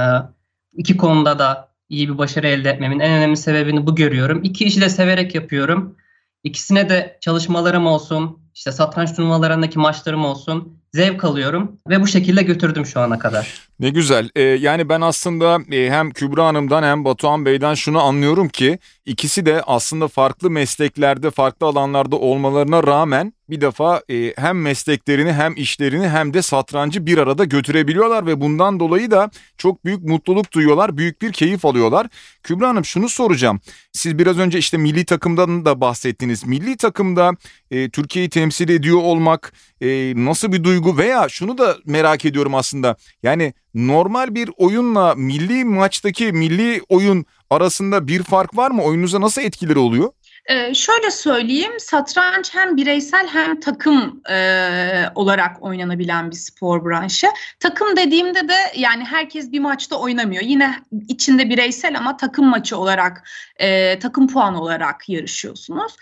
iki 0.72 0.96
konuda 0.96 1.38
da 1.38 1.68
iyi 1.88 2.08
bir 2.08 2.18
başarı 2.18 2.48
elde 2.48 2.70
etmemin 2.70 3.00
en 3.00 3.12
önemli 3.12 3.36
sebebini 3.36 3.86
bu 3.86 3.94
görüyorum. 3.94 4.40
İki 4.42 4.64
işi 4.64 4.80
de 4.80 4.88
severek 4.88 5.34
yapıyorum. 5.34 5.96
İkisine 6.44 6.88
de 6.88 7.18
çalışmalarım 7.20 7.86
olsun, 7.86 8.38
işte 8.54 8.72
satranç 8.72 9.16
turnuvalarındaki 9.16 9.78
maçlarım 9.78 10.24
olsun 10.24 10.82
zevk 10.96 11.24
alıyorum 11.24 11.72
ve 11.88 12.00
bu 12.00 12.06
şekilde 12.06 12.42
götürdüm 12.42 12.86
şu 12.86 13.00
ana 13.00 13.18
kadar. 13.18 13.54
Ne 13.80 13.88
güzel. 13.90 14.30
Ee, 14.36 14.42
yani 14.42 14.88
ben 14.88 15.00
aslında 15.00 15.58
e, 15.76 15.90
hem 15.90 16.10
Kübra 16.10 16.46
Hanım'dan 16.46 16.82
hem 16.82 17.04
Batuhan 17.04 17.44
Bey'den 17.44 17.74
şunu 17.74 18.02
anlıyorum 18.02 18.48
ki 18.48 18.78
ikisi 19.06 19.46
de 19.46 19.62
aslında 19.62 20.08
farklı 20.08 20.50
mesleklerde, 20.50 21.30
farklı 21.30 21.66
alanlarda 21.66 22.16
olmalarına 22.16 22.82
rağmen 22.82 23.32
bir 23.50 23.60
defa 23.60 24.02
e, 24.10 24.34
hem 24.36 24.62
mesleklerini 24.62 25.32
hem 25.32 25.54
işlerini 25.56 26.08
hem 26.08 26.34
de 26.34 26.42
satrancı 26.42 27.06
bir 27.06 27.18
arada 27.18 27.44
götürebiliyorlar 27.44 28.26
ve 28.26 28.40
bundan 28.40 28.80
dolayı 28.80 29.10
da 29.10 29.30
çok 29.58 29.84
büyük 29.84 30.02
mutluluk 30.02 30.52
duyuyorlar, 30.52 30.96
büyük 30.96 31.22
bir 31.22 31.32
keyif 31.32 31.64
alıyorlar. 31.64 32.06
Kübra 32.42 32.68
Hanım 32.68 32.84
şunu 32.84 33.08
soracağım. 33.08 33.60
Siz 33.92 34.18
biraz 34.18 34.38
önce 34.38 34.58
işte 34.58 34.76
milli 34.76 35.04
takımdan 35.04 35.64
da 35.64 35.80
bahsettiniz. 35.80 36.46
Milli 36.46 36.76
takımda 36.76 37.32
e, 37.70 37.90
Türkiye'yi 37.90 38.28
temsil 38.28 38.68
ediyor 38.68 38.98
olmak 38.98 39.52
e, 39.80 40.12
nasıl 40.16 40.52
bir 40.52 40.64
duygu 40.64 40.98
veya 40.98 41.28
şunu 41.28 41.58
da 41.58 41.76
merak 41.86 42.24
ediyorum 42.24 42.54
aslında. 42.54 42.96
Yani 43.22 43.54
normal 43.76 44.34
bir 44.34 44.50
oyunla 44.56 45.14
milli 45.14 45.64
maçtaki 45.64 46.32
milli 46.32 46.82
oyun 46.88 47.24
arasında 47.50 48.08
bir 48.08 48.22
fark 48.22 48.56
var 48.56 48.70
mı? 48.70 48.82
Oyununuza 48.82 49.20
nasıl 49.20 49.42
etkileri 49.42 49.78
oluyor? 49.78 50.12
Ee, 50.48 50.74
şöyle 50.74 51.10
söyleyeyim, 51.10 51.72
satranç 51.78 52.54
hem 52.54 52.76
bireysel 52.76 53.28
hem 53.28 53.60
takım 53.60 54.22
e, 54.30 55.04
olarak 55.14 55.62
oynanabilen 55.62 56.30
bir 56.30 56.36
spor 56.36 56.84
branşı. 56.84 57.26
Takım 57.60 57.96
dediğimde 57.96 58.48
de 58.48 58.56
yani 58.76 59.04
herkes 59.04 59.52
bir 59.52 59.60
maçta 59.60 59.96
oynamıyor. 59.96 60.42
Yine 60.42 60.74
içinde 61.08 61.50
bireysel 61.50 61.98
ama 61.98 62.16
takım 62.16 62.46
maçı 62.46 62.76
olarak, 62.76 63.28
e, 63.56 63.98
takım 63.98 64.28
puanı 64.28 64.60
olarak 64.62 65.08
yarışıyorsunuz. 65.08 65.96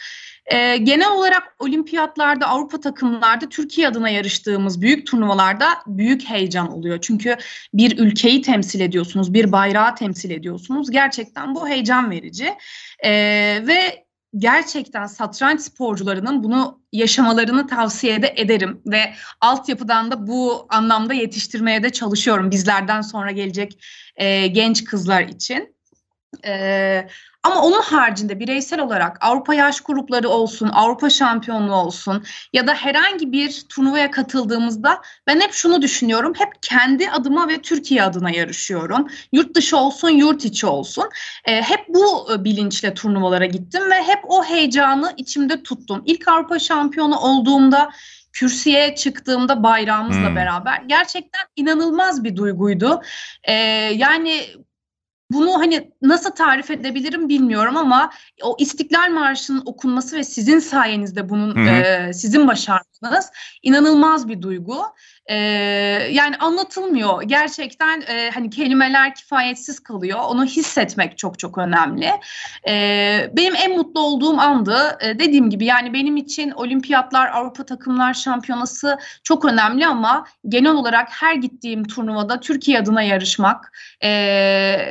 E, 0.47 0.77
genel 0.77 1.11
olarak 1.11 1.43
olimpiyatlarda, 1.59 2.47
Avrupa 2.47 2.81
takımlarda 2.81 3.49
Türkiye 3.49 3.89
adına 3.89 4.09
yarıştığımız 4.09 4.83
büyük 4.83 5.07
turnuvalarda 5.07 5.69
büyük 5.87 6.25
heyecan 6.25 6.73
oluyor. 6.73 6.99
Çünkü 7.01 7.37
bir 7.75 7.99
ülkeyi 7.99 8.43
temsil 8.43 8.81
ediyorsunuz, 8.81 9.35
bir 9.35 9.53
bayrağı 9.53 9.95
temsil 9.95 10.31
ediyorsunuz. 10.31 10.91
Gerçekten 10.91 11.55
bu 11.55 11.69
heyecan 11.69 12.11
verici. 12.11 12.55
E, 13.05 13.11
ve 13.67 14.05
gerçekten 14.37 15.07
satranç 15.07 15.61
sporcularının 15.61 16.45
bunu 16.45 16.81
yaşamalarını 16.93 17.67
tavsiye 17.67 18.23
de 18.23 18.35
ederim 18.37 18.83
ve 18.87 19.15
altyapıdan 19.41 20.11
da 20.11 20.27
bu 20.27 20.67
anlamda 20.69 21.15
yetiştirmeye 21.15 21.83
de 21.83 21.91
çalışıyorum 21.91 22.51
bizlerden 22.51 23.01
sonra 23.01 23.31
gelecek 23.31 23.85
e, 24.17 24.47
genç 24.47 24.85
kızlar 24.85 25.23
için. 25.23 25.75
E, 26.47 27.07
ama 27.45 27.63
onun 27.63 27.83
haricinde 27.83 28.41
bireysel 28.41 28.81
olarak 28.81 29.17
Avrupa 29.21 29.55
yaş 29.55 29.81
grupları 29.81 30.29
olsun, 30.29 30.69
Avrupa 30.69 31.11
şampiyonluğu 31.11 31.75
olsun 31.75 32.25
ya 32.53 32.67
da 32.67 32.75
herhangi 32.75 33.33
bir 33.33 33.65
turnuvaya 33.69 34.11
katıldığımızda 34.11 35.03
ben 35.27 35.41
hep 35.41 35.53
şunu 35.53 35.83
düşünüyorum. 35.83 36.33
Hep 36.39 36.63
kendi 36.63 37.11
adıma 37.11 37.49
ve 37.49 37.63
Türkiye 37.63 38.03
adına 38.03 38.31
yarışıyorum. 38.31 39.09
Yurt 39.33 39.55
dışı 39.55 39.77
olsun, 39.77 40.09
yurt 40.09 40.45
içi 40.45 40.67
olsun. 40.67 41.05
E, 41.45 41.63
hep 41.63 41.85
bu 41.89 42.33
e, 42.33 42.45
bilinçle 42.45 42.95
turnuvalara 42.95 43.47
gittim 43.47 43.91
ve 43.91 44.03
hep 44.03 44.21
o 44.29 44.45
heyecanı 44.45 45.15
içimde 45.17 45.63
tuttum. 45.63 46.03
İlk 46.07 46.29
Avrupa 46.29 46.59
şampiyonu 46.59 47.19
olduğumda 47.19 47.91
kürsüye 48.33 48.95
çıktığımda 48.95 49.63
bayrağımızla 49.63 50.29
hmm. 50.29 50.37
beraber 50.37 50.83
gerçekten 50.87 51.43
inanılmaz 51.57 52.25
bir 52.25 52.37
duyguydu. 52.37 53.03
Ee, 53.45 53.53
yani 53.95 54.47
bunu 55.31 55.59
hani 55.59 55.93
nasıl 56.03 56.31
tarif 56.31 56.71
edebilirim 56.71 57.29
bilmiyorum 57.29 57.77
ama 57.77 58.11
o 58.43 58.57
İstiklal 58.59 59.11
Marşı'nın 59.11 59.63
okunması 59.67 60.17
ve 60.17 60.25
sizin 60.25 60.59
sayenizde 60.59 61.29
bunun 61.29 61.67
e, 61.67 62.11
sizin 62.15 62.49
başardığınız 63.03 63.31
inanılmaz 63.63 64.29
bir 64.29 64.43
duygu. 64.43 64.83
E, 65.27 65.37
yani 66.11 66.37
anlatılmıyor. 66.37 67.23
Gerçekten 67.23 68.01
e, 68.09 68.31
hani 68.31 68.51
kelimeler 68.51 69.15
kifayetsiz 69.15 69.81
kalıyor. 69.81 70.19
Onu 70.29 70.45
hissetmek 70.45 71.19
çok 71.19 71.39
çok 71.39 71.59
önemli. 71.59 72.11
E, 72.69 73.31
benim 73.33 73.55
en 73.57 73.77
mutlu 73.77 74.01
olduğum 74.01 74.39
andı. 74.41 74.99
E, 75.01 75.19
dediğim 75.19 75.51
gibi 75.51 75.65
yani 75.65 75.93
benim 75.93 76.17
için 76.17 76.51
olimpiyatlar, 76.51 77.29
Avrupa 77.29 77.67
takımlar 77.67 78.15
şampiyonası 78.15 78.99
çok 79.23 79.45
önemli 79.45 79.87
ama 79.87 80.27
genel 80.49 80.73
olarak 80.73 81.09
her 81.11 81.35
gittiğim 81.35 81.85
turnuvada 81.85 82.41
Türkiye 82.41 82.79
adına 82.79 83.03
yarışmak 83.03 83.79
e, 84.05 84.11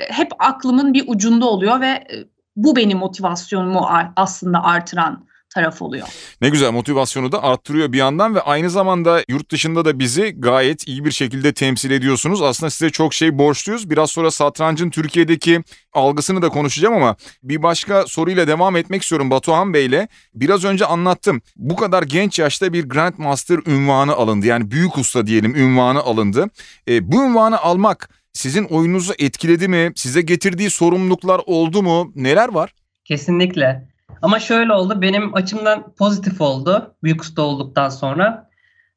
hep 0.10 0.32
aklımın 0.40 0.94
bir 0.94 1.04
ucunda 1.08 1.46
oluyor 1.46 1.82
ve 1.82 1.88
e, 1.88 2.26
bu 2.56 2.76
benim 2.76 2.98
motivasyonumu 2.98 3.90
aslında 4.16 4.64
artıran 4.64 5.26
taraf 5.54 5.82
oluyor. 5.82 6.08
Ne 6.42 6.50
güzel 6.50 6.72
motivasyonu 6.72 7.32
da 7.32 7.44
arttırıyor 7.44 7.92
bir 7.92 7.98
yandan 7.98 8.36
ve 8.36 8.42
aynı 8.42 8.70
zamanda 8.70 9.24
yurt 9.30 9.52
dışında 9.52 9.86
da 9.86 10.00
bizi 10.00 10.36
gayet 10.38 10.88
iyi 10.88 11.06
bir 11.06 11.12
şekilde 11.12 11.54
temsil 11.54 11.92
ediyorsunuz. 11.92 12.42
Aslında 12.42 12.70
size 12.70 12.90
çok 12.90 13.14
şey 13.14 13.38
borçluyuz. 13.38 13.90
Biraz 13.90 14.12
sonra 14.12 14.32
satrancın 14.32 14.90
Türkiye'deki 14.90 15.64
algısını 15.94 16.42
da 16.42 16.50
konuşacağım 16.50 16.96
ama 16.96 17.16
bir 17.44 17.64
başka 17.64 18.08
soruyla 18.08 18.48
devam 18.48 18.76
etmek 18.76 19.02
istiyorum 19.02 19.30
Batuhan 19.30 19.74
Bey'le. 19.74 20.08
Biraz 20.36 20.66
önce 20.66 20.86
anlattım. 20.86 21.42
Bu 21.56 21.76
kadar 21.76 22.04
genç 22.04 22.40
yaşta 22.40 22.74
bir 22.74 22.90
Grandmaster 22.90 23.60
ünvanı 23.68 24.14
alındı. 24.14 24.48
Yani 24.48 24.72
büyük 24.72 24.98
usta 24.98 25.28
diyelim 25.28 25.56
ünvanı 25.56 26.00
alındı. 26.00 26.50
E, 26.88 27.12
bu 27.12 27.24
ünvanı 27.24 27.60
almak 27.60 28.10
sizin 28.34 28.64
oyununuzu 28.64 29.14
etkiledi 29.20 29.68
mi? 29.68 29.92
Size 29.96 30.22
getirdiği 30.22 30.70
sorumluluklar 30.70 31.42
oldu 31.46 31.84
mu? 31.84 32.12
Neler 32.16 32.50
var? 32.50 32.74
Kesinlikle. 33.06 33.93
Ama 34.22 34.40
şöyle 34.40 34.74
oldu. 34.74 35.02
Benim 35.02 35.36
açımdan 35.36 35.96
pozitif 35.96 36.42
oldu. 36.42 36.96
Büyük 37.04 37.22
usta 37.22 37.42
olduktan 37.42 37.90
sonra. 37.90 38.50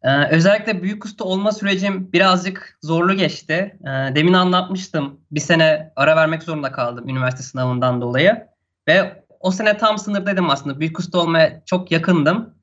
Ee, 0.02 0.28
özellikle 0.28 0.82
büyük 0.82 1.04
usta 1.04 1.24
olma 1.24 1.52
sürecim 1.52 2.12
birazcık 2.12 2.78
zorlu 2.82 3.14
geçti. 3.14 3.78
Ee, 3.80 4.14
demin 4.14 4.32
anlatmıştım. 4.32 5.20
Bir 5.30 5.40
sene 5.40 5.92
ara 5.96 6.16
vermek 6.16 6.42
zorunda 6.42 6.72
kaldım 6.72 7.08
üniversite 7.08 7.42
sınavından 7.42 8.00
dolayı. 8.00 8.46
Ve 8.88 9.24
o 9.40 9.50
sene 9.50 9.76
tam 9.76 9.98
sınırdaydım 9.98 10.50
aslında. 10.50 10.80
Büyük 10.80 10.98
usta 10.98 11.18
olmaya 11.18 11.62
çok 11.64 11.92
yakındım. 11.92 12.54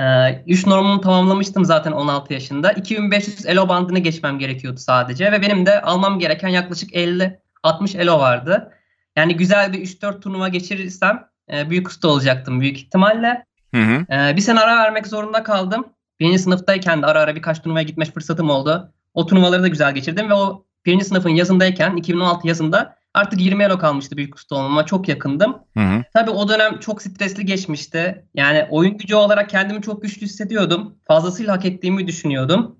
Ee, 0.00 0.42
üç 0.46 0.66
normunu 0.66 1.00
tamamlamıştım 1.00 1.64
zaten 1.64 1.92
16 1.92 2.32
yaşında. 2.32 2.72
2500 2.72 3.46
elo 3.46 3.68
bandını 3.68 3.98
geçmem 3.98 4.38
gerekiyordu 4.38 4.78
sadece. 4.78 5.32
Ve 5.32 5.42
benim 5.42 5.66
de 5.66 5.82
almam 5.82 6.18
gereken 6.18 6.48
yaklaşık 6.48 6.94
50-60 6.94 7.98
elo 7.98 8.18
vardı. 8.18 8.72
Yani 9.16 9.36
güzel 9.36 9.72
bir 9.72 9.78
3-4 9.78 10.20
turnuva 10.20 10.48
geçirirsem 10.48 11.28
e, 11.52 11.70
büyük 11.70 11.88
usta 11.88 12.08
olacaktım 12.08 12.60
büyük 12.60 12.76
ihtimalle. 12.78 13.44
Hı 13.74 13.80
hı. 13.80 14.14
E, 14.14 14.36
bir 14.36 14.40
sene 14.40 14.60
ara 14.60 14.76
vermek 14.76 15.06
zorunda 15.06 15.42
kaldım. 15.42 15.86
Birinci 16.20 16.38
sınıftayken 16.38 17.02
de 17.02 17.06
ara 17.06 17.20
ara 17.20 17.36
birkaç 17.36 17.62
turnuvaya 17.62 17.82
gitme 17.82 18.04
fırsatım 18.04 18.50
oldu. 18.50 18.92
O 19.14 19.26
turnuvaları 19.26 19.62
da 19.62 19.68
güzel 19.68 19.94
geçirdim 19.94 20.30
ve 20.30 20.34
o 20.34 20.64
birinci 20.86 21.04
sınıfın 21.04 21.30
yazındayken 21.30 21.96
2016 21.96 22.48
yazında 22.48 22.96
artık 23.14 23.40
20 23.40 23.64
elo 23.64 23.78
kalmıştı 23.78 24.16
büyük 24.16 24.34
usta 24.34 24.56
olmama. 24.56 24.86
Çok 24.86 25.08
yakındım. 25.08 25.58
Hı 25.76 25.80
hı. 25.80 26.04
Tabii 26.12 26.30
o 26.30 26.48
dönem 26.48 26.80
çok 26.80 27.02
stresli 27.02 27.46
geçmişti. 27.46 28.26
Yani 28.34 28.66
oyun 28.70 28.98
gücü 28.98 29.14
olarak 29.14 29.50
kendimi 29.50 29.82
çok 29.82 30.02
güçlü 30.02 30.22
hissediyordum. 30.22 30.98
Fazlasıyla 31.08 31.52
hak 31.52 31.64
ettiğimi 31.64 32.06
düşünüyordum. 32.06 32.78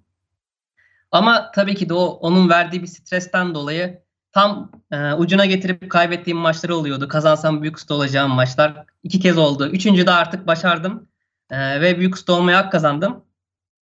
Ama 1.11 1.51
tabii 1.55 1.75
ki 1.75 1.89
de 1.89 1.95
o 1.95 2.05
onun 2.05 2.49
verdiği 2.49 2.83
bir 2.83 2.87
stresten 2.87 3.55
dolayı 3.55 4.03
tam 4.39 4.71
e, 4.93 5.13
ucuna 5.15 5.47
getirip 5.47 5.91
kaybettiğim 5.91 6.39
maçları 6.39 6.77
oluyordu. 6.77 7.09
Kazansam 7.09 7.63
büyük 7.63 7.77
usta 7.77 7.95
olacağım 7.95 8.31
maçlar. 8.33 8.85
iki 9.03 9.21
kez 9.21 9.39
oldu. 9.39 9.69
Üçüncü 9.69 10.07
de 10.07 10.11
artık 10.11 10.47
başardım. 10.47 11.09
E, 11.51 11.81
ve 11.81 11.99
büyük 11.99 12.15
usta 12.15 12.33
olmaya 12.33 12.59
hak 12.59 12.73
kazandım. 12.73 13.25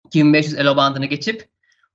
2500 0.06 0.54
elo 0.54 0.76
bandını 0.76 1.06
geçip. 1.06 1.48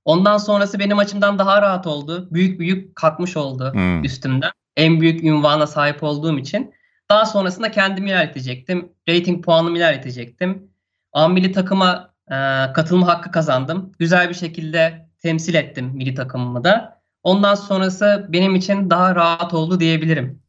Ondan 0.04 0.38
sonrası 0.38 0.78
benim 0.78 0.98
açımdan 0.98 1.38
daha 1.38 1.62
rahat 1.62 1.86
oldu. 1.86 2.28
Büyük 2.30 2.60
büyük 2.60 2.96
kalkmış 2.96 3.36
oldu 3.36 3.72
Hmm. 3.72 4.04
üstümden. 4.04 4.50
En 4.76 5.00
büyük 5.00 5.24
ünvana 5.24 5.66
sahip 5.66 6.02
olduğum 6.02 6.38
için. 6.38 6.74
Daha 7.10 7.26
sonrasında 7.26 7.70
kendimi 7.70 8.08
ilerletecektim. 8.08 8.92
Rating 9.08 9.44
puanımı 9.44 9.76
ilerletecektim. 9.78 10.70
A 11.12 11.28
milli 11.28 11.52
takıma 11.52 12.14
e, 12.30 12.36
katılma 12.72 13.06
hakkı 13.06 13.30
kazandım. 13.30 13.92
Güzel 13.98 14.28
bir 14.28 14.34
şekilde 14.34 15.08
temsil 15.22 15.54
ettim 15.54 15.90
milli 15.94 16.14
takımımı 16.14 16.64
da. 16.64 17.01
Ondan 17.22 17.54
sonrası 17.54 18.26
benim 18.28 18.54
için 18.54 18.90
daha 18.90 19.14
rahat 19.14 19.54
oldu 19.54 19.80
diyebilirim. 19.80 20.42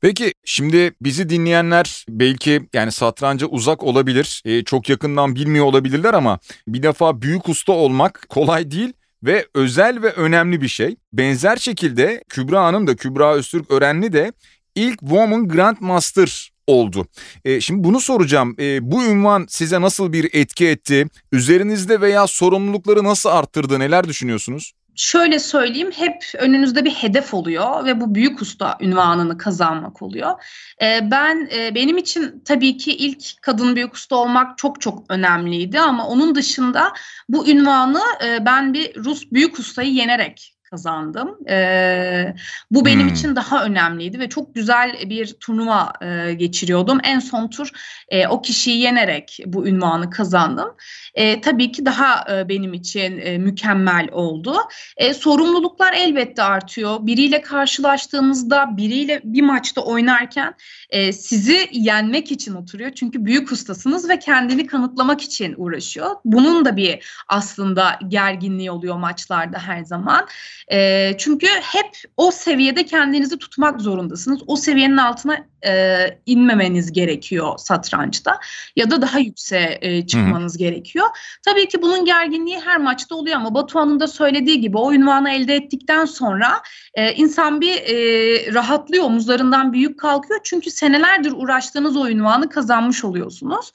Peki 0.00 0.34
şimdi 0.44 0.92
bizi 1.00 1.28
dinleyenler 1.28 2.04
belki 2.08 2.62
yani 2.72 2.92
satranca 2.92 3.46
uzak 3.46 3.82
olabilir, 3.82 4.42
e, 4.44 4.64
çok 4.64 4.88
yakından 4.88 5.34
bilmiyor 5.34 5.64
olabilirler 5.64 6.14
ama 6.14 6.38
bir 6.68 6.82
defa 6.82 7.22
büyük 7.22 7.48
usta 7.48 7.72
olmak 7.72 8.26
kolay 8.28 8.70
değil 8.70 8.92
ve 9.22 9.46
özel 9.54 10.02
ve 10.02 10.12
önemli 10.12 10.60
bir 10.62 10.68
şey. 10.68 10.96
Benzer 11.12 11.56
şekilde 11.56 12.24
Kübra 12.28 12.64
Hanım 12.64 12.86
da 12.86 12.96
Kübra 12.96 13.34
Öztürk 13.34 13.70
Örenli 13.70 14.12
de 14.12 14.32
ilk 14.74 15.00
Woman 15.00 15.48
Grandmaster 15.48 16.50
oldu. 16.66 17.06
E, 17.44 17.60
şimdi 17.60 17.84
bunu 17.84 18.00
soracağım. 18.00 18.56
E, 18.58 18.90
bu 18.90 19.04
ünvan 19.04 19.46
size 19.48 19.80
nasıl 19.80 20.12
bir 20.12 20.30
etki 20.32 20.68
etti? 20.68 21.06
Üzerinizde 21.32 22.00
veya 22.00 22.26
sorumlulukları 22.26 23.04
nasıl 23.04 23.28
arttırdı? 23.28 23.78
Neler 23.78 24.08
düşünüyorsunuz? 24.08 24.72
Şöyle 25.00 25.38
söyleyeyim 25.38 25.90
hep 25.96 26.24
önünüzde 26.38 26.84
bir 26.84 26.90
hedef 26.90 27.34
oluyor 27.34 27.84
ve 27.84 28.00
bu 28.00 28.14
büyük 28.14 28.42
usta 28.42 28.78
ünvanını 28.80 29.38
kazanmak 29.38 30.02
oluyor. 30.02 30.44
Ee, 30.82 31.10
ben 31.10 31.48
e, 31.52 31.74
benim 31.74 31.98
için 31.98 32.42
tabii 32.44 32.76
ki 32.76 32.96
ilk 32.96 33.42
kadın 33.42 33.76
büyük 33.76 33.94
usta 33.94 34.16
olmak 34.16 34.58
çok 34.58 34.80
çok 34.80 35.04
önemliydi 35.08 35.80
ama 35.80 36.06
onun 36.06 36.34
dışında 36.34 36.92
bu 37.28 37.48
ünvanı 37.48 38.00
e, 38.24 38.46
ben 38.46 38.74
bir 38.74 38.94
Rus 38.96 39.32
büyük 39.32 39.58
ustayı 39.58 39.92
yenerek 39.92 40.54
kazandım. 40.70 41.38
Ee, 41.48 42.34
bu 42.70 42.84
benim 42.84 43.00
Hmm. 43.00 43.14
için 43.14 43.36
daha 43.36 43.64
önemliydi 43.64 44.18
ve 44.18 44.28
çok 44.28 44.54
güzel 44.54 44.96
bir 45.06 45.26
turnuva 45.40 45.92
e, 46.02 46.34
geçiriyordum. 46.34 46.98
En 47.04 47.18
son 47.18 47.48
tur 47.48 47.70
e, 48.08 48.26
o 48.26 48.42
kişiyi 48.42 48.80
yenerek 48.80 49.38
bu 49.46 49.66
ünvanı 49.68 50.10
kazandım. 50.10 50.68
E, 51.14 51.40
tabii 51.40 51.72
ki 51.72 51.84
daha 51.86 52.24
e, 52.34 52.48
benim 52.48 52.74
için 52.74 53.18
e, 53.18 53.38
mükemmel 53.38 54.08
oldu. 54.12 54.56
E, 54.96 55.14
sorumluluklar 55.14 55.92
elbette 55.92 56.42
artıyor. 56.42 57.06
Biriyle 57.06 57.42
karşılaştığınızda, 57.42 58.76
biriyle 58.76 59.20
bir 59.24 59.42
maçta 59.42 59.80
oynarken 59.80 60.54
e, 60.90 61.12
sizi 61.12 61.68
yenmek 61.72 62.32
için 62.32 62.54
oturuyor. 62.54 62.90
Çünkü 62.94 63.24
büyük 63.24 63.52
ustasınız 63.52 64.08
ve 64.08 64.18
kendini 64.18 64.66
kanıtlamak 64.66 65.20
için 65.22 65.54
uğraşıyor. 65.56 66.10
Bunun 66.24 66.64
da 66.64 66.76
bir 66.76 67.22
aslında 67.28 67.98
gerginliği 68.08 68.70
oluyor 68.70 68.96
maçlarda 68.96 69.58
her 69.58 69.84
zaman. 69.84 70.26
E, 70.72 71.12
çünkü 71.18 71.46
hep 71.46 71.90
o 72.16 72.30
seviyede 72.30 72.84
kendinizi 72.84 73.38
tutmak 73.38 73.80
zorundasınız. 73.80 74.40
O 74.46 74.56
seviyenin 74.56 74.96
altına 74.96 75.46
e, 75.66 75.98
inmemeniz 76.26 76.92
gerekiyor 76.92 77.58
satrançta 77.58 78.40
ya 78.76 78.90
da 78.90 79.02
daha 79.02 79.18
yükseğe 79.18 79.78
e, 79.80 80.06
çıkmanız 80.06 80.56
gerekiyor. 80.56 81.06
Tabii 81.44 81.68
ki 81.68 81.82
bunun 81.82 82.04
gerginliği 82.04 82.60
her 82.60 82.78
maçta 82.78 83.14
oluyor 83.14 83.36
ama 83.36 83.54
Batuhan'ın 83.54 84.00
da 84.00 84.06
söylediği 84.06 84.60
gibi 84.60 84.78
o 84.78 84.92
ünvanı 84.92 85.30
elde 85.30 85.54
ettikten 85.54 86.04
sonra 86.04 86.62
e, 86.94 87.12
insan 87.12 87.60
bir 87.60 87.74
e, 87.74 88.54
rahatlıyor, 88.54 89.04
omuzlarından 89.04 89.72
büyük 89.72 90.00
kalkıyor. 90.00 90.40
Çünkü 90.44 90.70
senelerdir 90.70 91.32
uğraştığınız 91.32 91.96
o 91.96 92.08
ünvanı 92.08 92.48
kazanmış 92.48 93.04
oluyorsunuz. 93.04 93.72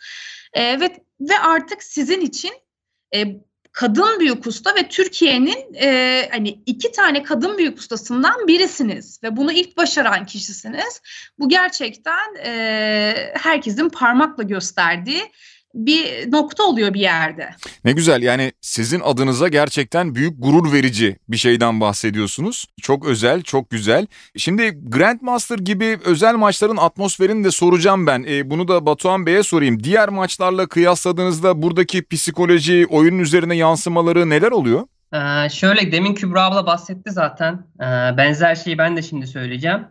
E, 0.53 0.79
ve 0.79 1.05
ve 1.19 1.39
artık 1.39 1.83
sizin 1.83 2.21
için 2.21 2.51
e, 3.15 3.25
kadın 3.75 4.19
büyük 4.19 4.47
usta 4.47 4.75
ve 4.75 4.87
Türkiye'nin 4.87 5.73
e, 5.73 6.29
hani 6.31 6.59
iki 6.65 6.91
tane 6.91 7.23
kadın 7.23 7.57
büyük 7.57 7.77
ustasından 7.77 8.47
birisiniz 8.47 9.23
ve 9.23 9.35
bunu 9.35 9.51
ilk 9.51 9.77
başaran 9.77 10.25
kişisiniz. 10.25 11.01
Bu 11.39 11.49
gerçekten 11.49 12.35
e, 12.45 13.33
herkesin 13.33 13.89
parmakla 13.89 14.43
gösterdiği 14.43 15.31
bir 15.75 16.31
nokta 16.31 16.63
oluyor 16.63 16.93
bir 16.93 16.99
yerde. 16.99 17.49
Ne 17.85 17.91
güzel 17.91 18.21
yani 18.21 18.51
sizin 18.61 18.99
adınıza 18.99 19.47
gerçekten 19.47 20.15
büyük 20.15 20.33
gurur 20.43 20.73
verici 20.73 21.17
bir 21.29 21.37
şeyden 21.37 21.81
bahsediyorsunuz. 21.81 22.65
Çok 22.81 23.05
özel, 23.05 23.41
çok 23.41 23.69
güzel. 23.69 24.07
Şimdi 24.37 24.79
Grandmaster 24.89 25.59
gibi 25.59 25.97
özel 26.05 26.35
maçların 26.35 26.77
atmosferini 26.77 27.43
de 27.43 27.51
soracağım 27.51 28.07
ben. 28.07 28.25
E, 28.27 28.49
bunu 28.49 28.67
da 28.67 28.85
Batuhan 28.85 29.25
Bey'e 29.25 29.43
sorayım. 29.43 29.83
Diğer 29.83 30.09
maçlarla 30.09 30.67
kıyasladığınızda 30.67 31.61
buradaki 31.61 32.07
psikoloji, 32.07 32.87
oyunun 32.89 33.19
üzerine 33.19 33.55
yansımaları 33.55 34.29
neler 34.29 34.51
oluyor? 34.51 34.83
Ee, 35.13 35.49
şöyle 35.49 35.91
demin 35.91 36.13
Kübra 36.13 36.43
abla 36.43 36.65
bahsetti 36.65 37.11
zaten. 37.11 37.53
Ee, 37.79 37.83
benzer 38.17 38.55
şeyi 38.55 38.77
ben 38.77 38.97
de 38.97 39.01
şimdi 39.01 39.27
söyleyeceğim. 39.27 39.87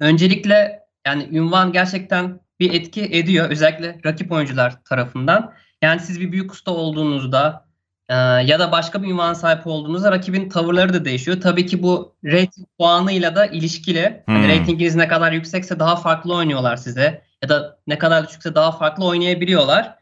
Öncelikle 0.00 0.80
yani 1.06 1.28
ünvan 1.32 1.72
gerçekten 1.72 2.40
bir 2.60 2.74
etki 2.74 3.02
ediyor 3.02 3.50
özellikle 3.50 3.98
rakip 4.06 4.32
oyuncular 4.32 4.84
tarafından. 4.84 5.52
Yani 5.82 6.00
siz 6.00 6.20
bir 6.20 6.32
büyük 6.32 6.52
usta 6.52 6.70
olduğunuzda 6.70 7.66
e, 8.08 8.14
ya 8.14 8.58
da 8.58 8.72
başka 8.72 9.02
bir 9.02 9.08
ünvan 9.08 9.34
sahip 9.34 9.66
olduğunuzda 9.66 10.12
rakibin 10.12 10.48
tavırları 10.48 10.94
da 10.94 11.04
değişiyor. 11.04 11.40
Tabii 11.40 11.66
ki 11.66 11.82
bu 11.82 12.14
rating 12.24 12.68
puanıyla 12.78 13.36
da 13.36 13.46
ilişkili. 13.46 14.22
Hani 14.26 14.44
Hmm. 14.44 14.48
ratinginiz 14.48 14.94
ne 14.96 15.08
kadar 15.08 15.32
yüksekse 15.32 15.78
daha 15.78 15.96
farklı 15.96 16.34
oynuyorlar 16.34 16.76
size 16.76 17.22
ya 17.42 17.48
da 17.48 17.78
ne 17.86 17.98
kadar 17.98 18.28
düşükse 18.28 18.54
daha 18.54 18.72
farklı 18.72 19.04
oynayabiliyorlar. 19.04 19.94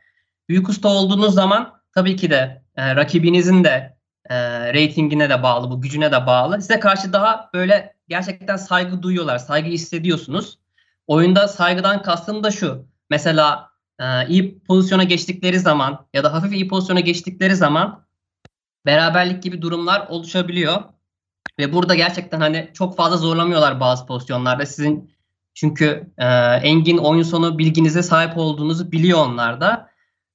Büyük 0.49 0.69
usta 0.69 0.89
olduğunuz 0.89 1.35
zaman 1.35 1.81
tabii 1.95 2.17
ki 2.17 2.31
de 2.31 2.63
e, 2.77 2.97
rakibinizin 2.97 3.65
de 3.65 3.97
e, 4.31 4.37
ratingine 4.75 5.31
de 5.31 5.43
bağlı, 5.43 5.71
bu 5.71 5.81
gücüne 5.81 6.13
de 6.13 6.27
bağlı. 6.27 6.61
Size 6.61 6.81
karşı 6.81 7.13
daha 7.13 7.51
böyle 7.55 7.95
gerçekten 8.09 8.57
saygı 8.57 9.03
duyuyorlar, 9.03 9.39
saygı 9.39 9.69
hissediyorsunuz. 9.69 10.59
Oyunda 11.09 11.49
saygıdan 11.49 12.03
kastım 12.03 12.45
da 12.45 12.51
şu. 12.51 12.87
Mesela 13.11 13.71
e, 14.01 14.29
iyi 14.29 14.59
pozisyona 14.59 15.05
geçtikleri 15.05 15.59
zaman 15.59 16.07
ya 16.15 16.25
da 16.25 16.33
hafif 16.33 16.53
iyi 16.53 16.69
pozisyona 16.69 17.01
geçtikleri 17.01 17.57
zaman 17.57 18.07
beraberlik 18.87 19.43
gibi 19.43 19.63
durumlar 19.63 20.07
oluşabiliyor. 20.09 20.83
Ve 21.59 21.73
burada 21.73 21.95
gerçekten 21.95 22.41
hani 22.41 22.71
çok 22.75 22.97
fazla 22.97 23.17
zorlamıyorlar 23.17 23.81
bazı 23.81 24.07
pozisyonlarda. 24.07 24.67
Sizin 24.67 25.15
çünkü 25.55 26.13
e, 26.19 26.27
engin 26.63 26.99
oyun 26.99 27.23
sonu 27.23 27.59
bilginize 27.59 28.03
sahip 28.03 28.39
olduğunuzu 28.39 28.93
biliyor 28.93 29.27
onlar 29.27 29.61
da. 29.61 29.91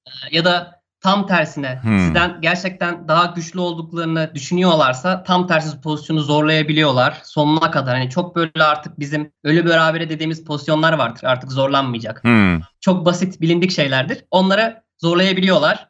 E, 0.07 0.11
ya 0.31 0.45
da 0.45 0.82
tam 1.03 1.27
tersine 1.27 1.79
Hmm. 1.81 1.99
sizden 1.99 2.41
gerçekten 2.41 3.07
daha 3.07 3.25
güçlü 3.25 3.59
olduklarını 3.59 4.31
düşünüyorlarsa 4.35 5.23
tam 5.23 5.47
tersi 5.47 5.81
pozisyonu 5.81 6.19
zorlayabiliyorlar 6.19 7.21
sonuna 7.23 7.71
kadar. 7.71 7.97
Hani 7.97 8.09
çok 8.09 8.35
böyle 8.35 8.63
artık 8.63 8.99
bizim 8.99 9.31
ölü 9.43 9.65
berabere 9.65 10.09
dediğimiz 10.09 10.45
pozisyonlar 10.45 10.93
vardır. 10.93 11.23
Artık 11.23 11.51
zorlanmayacak. 11.51 12.23
Hmm. 12.23 12.59
Çok 12.81 13.05
basit 13.05 13.41
bilindik 13.41 13.71
şeylerdir. 13.71 14.25
Onları 14.31 14.83
zorlayabiliyorlar. 14.97 15.87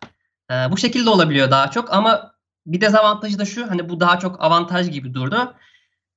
Ee, 0.51 0.53
bu 0.71 0.77
şekilde 0.77 1.09
olabiliyor 1.09 1.51
daha 1.51 1.71
çok 1.71 1.93
ama 1.93 2.33
bir 2.65 2.81
dezavantajı 2.81 3.39
da 3.39 3.45
şu 3.45 3.69
hani 3.69 3.89
bu 3.89 3.99
daha 3.99 4.19
çok 4.19 4.43
avantaj 4.43 4.91
gibi 4.91 5.13
durdu. 5.13 5.53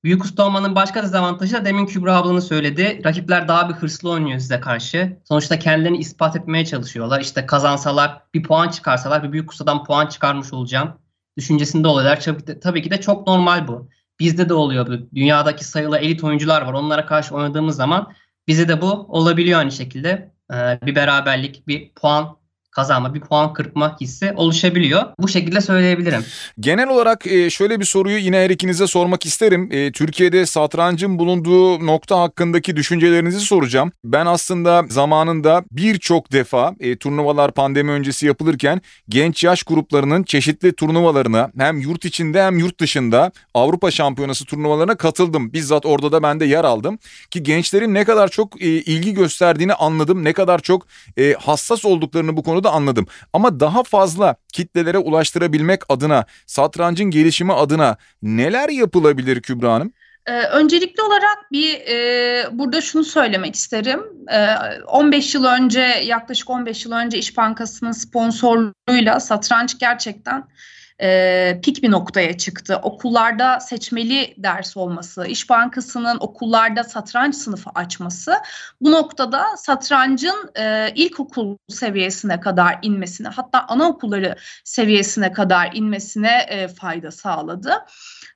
Büyük 0.03 0.23
usta 0.23 0.45
olmanın 0.45 0.75
başka 0.75 1.03
dezavantajı 1.03 1.53
da 1.53 1.65
demin 1.65 1.85
Kübra 1.85 2.15
ablanın 2.15 2.39
söyledi. 2.39 3.01
Rakipler 3.05 3.47
daha 3.47 3.69
bir 3.69 3.73
hırslı 3.73 4.09
oynuyor 4.09 4.39
size 4.39 4.59
karşı. 4.59 5.17
Sonuçta 5.23 5.59
kendilerini 5.59 5.97
ispat 5.97 6.35
etmeye 6.35 6.65
çalışıyorlar. 6.65 7.21
İşte 7.21 7.45
kazansalar 7.45 8.21
bir 8.33 8.43
puan 8.43 8.69
çıkarsalar 8.69 9.23
bir 9.23 9.31
büyük 9.31 9.51
ustadan 9.51 9.83
puan 9.83 10.07
çıkarmış 10.07 10.53
olacağım. 10.53 10.93
Düşüncesinde 11.37 11.87
oluyorlar. 11.87 12.19
Tabii, 12.61 12.81
ki 12.81 12.91
de 12.91 13.01
çok 13.01 13.27
normal 13.27 13.67
bu. 13.67 13.89
Bizde 14.19 14.49
de 14.49 14.53
oluyor. 14.53 14.87
Dünyadaki 15.15 15.65
sayılı 15.65 15.97
elit 15.97 16.23
oyuncular 16.23 16.61
var. 16.61 16.73
Onlara 16.73 17.05
karşı 17.05 17.35
oynadığımız 17.35 17.75
zaman 17.75 18.13
bize 18.47 18.67
de 18.67 18.81
bu 18.81 18.91
olabiliyor 18.91 19.59
aynı 19.59 19.71
şekilde. 19.71 20.31
Ee, 20.53 20.79
bir 20.85 20.95
beraberlik, 20.95 21.67
bir 21.67 21.93
puan 21.93 22.37
kazanma, 22.77 23.13
bir 23.13 23.19
puan 23.19 23.53
kırpma 23.53 23.97
hissi 24.01 24.33
oluşabiliyor. 24.35 25.03
Bu 25.19 25.27
şekilde 25.27 25.61
söyleyebilirim. 25.61 26.25
Genel 26.59 26.89
olarak 26.89 27.27
e, 27.27 27.49
şöyle 27.49 27.79
bir 27.79 27.85
soruyu 27.85 28.17
yine 28.17 28.37
her 28.37 28.49
ikinize 28.49 28.87
sormak 28.87 29.25
isterim. 29.25 29.69
E, 29.71 29.91
Türkiye'de 29.91 30.45
satrancın 30.45 31.19
bulunduğu 31.19 31.85
nokta 31.85 32.19
hakkındaki 32.19 32.75
düşüncelerinizi 32.75 33.39
soracağım. 33.39 33.91
Ben 34.03 34.25
aslında 34.25 34.85
zamanında 34.89 35.63
birçok 35.71 36.31
defa 36.31 36.75
e, 36.79 36.97
turnuvalar 36.97 37.51
pandemi 37.51 37.91
öncesi 37.91 38.25
yapılırken 38.25 38.81
genç 39.09 39.43
yaş 39.43 39.63
gruplarının 39.63 40.23
çeşitli 40.23 40.75
turnuvalarına 40.75 41.51
hem 41.57 41.79
yurt 41.79 42.05
içinde 42.05 42.43
hem 42.43 42.59
yurt 42.59 42.79
dışında 42.79 43.31
Avrupa 43.53 43.91
Şampiyonası 43.91 44.45
turnuvalarına 44.45 44.95
katıldım. 44.95 45.53
Bizzat 45.53 45.85
orada 45.85 46.11
da 46.11 46.23
ben 46.23 46.39
de 46.39 46.45
yer 46.45 46.63
aldım. 46.63 46.99
Ki 47.31 47.43
gençlerin 47.43 47.93
ne 47.93 48.03
kadar 48.03 48.27
çok 48.27 48.61
ilgi 48.61 49.13
gösterdiğini 49.13 49.73
anladım. 49.73 50.23
Ne 50.23 50.33
kadar 50.33 50.59
çok 50.59 50.87
hassas 51.39 51.85
olduklarını 51.85 52.37
bu 52.37 52.43
konuda 52.43 52.66
da 52.67 52.71
anladım. 52.71 53.07
Ama 53.33 53.59
daha 53.59 53.83
fazla 53.83 54.35
kitlelere 54.53 54.97
ulaştırabilmek 54.97 55.81
adına, 55.89 56.25
satrancın 56.45 57.05
gelişimi 57.11 57.53
adına 57.53 57.97
neler 58.21 58.69
yapılabilir 58.69 59.41
Kübra 59.41 59.73
Hanım? 59.73 59.93
Ee, 60.25 60.41
öncelikli 60.41 61.01
olarak 61.01 61.51
bir 61.51 61.73
e, 61.73 62.45
burada 62.51 62.81
şunu 62.81 63.03
söylemek 63.03 63.55
isterim. 63.55 64.01
E, 64.31 64.47
15 64.87 65.35
yıl 65.35 65.45
önce 65.45 65.81
yaklaşık 66.03 66.49
15 66.49 66.85
yıl 66.85 66.91
önce 66.91 67.17
İş 67.17 67.37
Bankası'nın 67.37 67.91
sponsorluğuyla 67.91 69.19
satranç 69.19 69.79
gerçekten 69.79 70.43
e, 71.01 71.59
pik 71.63 71.83
bir 71.83 71.91
noktaya 71.91 72.37
çıktı. 72.37 72.79
Okullarda 72.83 73.59
seçmeli 73.59 74.33
ders 74.37 74.77
olması, 74.77 75.25
İş 75.27 75.49
Bankası'nın 75.49 76.17
okullarda 76.19 76.83
satranç 76.83 77.35
sınıfı 77.35 77.69
açması 77.75 78.33
bu 78.81 78.91
noktada 78.91 79.57
satrancın 79.57 80.51
e, 80.59 80.91
ilkokul 80.95 81.57
seviyesine 81.67 82.39
kadar 82.39 82.79
inmesine 82.81 83.27
hatta 83.27 83.65
anaokulları 83.67 84.35
seviyesine 84.63 85.31
kadar 85.31 85.69
inmesine 85.73 86.45
e, 86.49 86.67
fayda 86.67 87.11
sağladı 87.11 87.73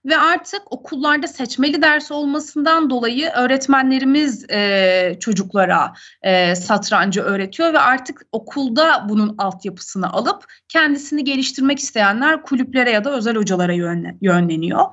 ve 0.05 0.17
artık 0.17 0.61
okullarda 0.71 1.27
seçmeli 1.27 1.81
ders 1.81 2.11
olmasından 2.11 2.89
dolayı 2.89 3.29
öğretmenlerimiz 3.29 4.49
e, 4.49 5.17
çocuklara 5.19 5.93
e, 6.21 6.55
satrancı 6.55 7.21
öğretiyor 7.21 7.73
ve 7.73 7.79
artık 7.79 8.21
okulda 8.31 9.05
bunun 9.09 9.35
altyapısını 9.37 10.13
alıp 10.13 10.45
kendisini 10.67 11.23
geliştirmek 11.23 11.79
isteyenler 11.79 12.41
kulüplere 12.51 12.91
ya 12.91 13.03
da 13.03 13.11
özel 13.11 13.35
hocalara 13.35 13.73
yönleniyor. 14.21 14.85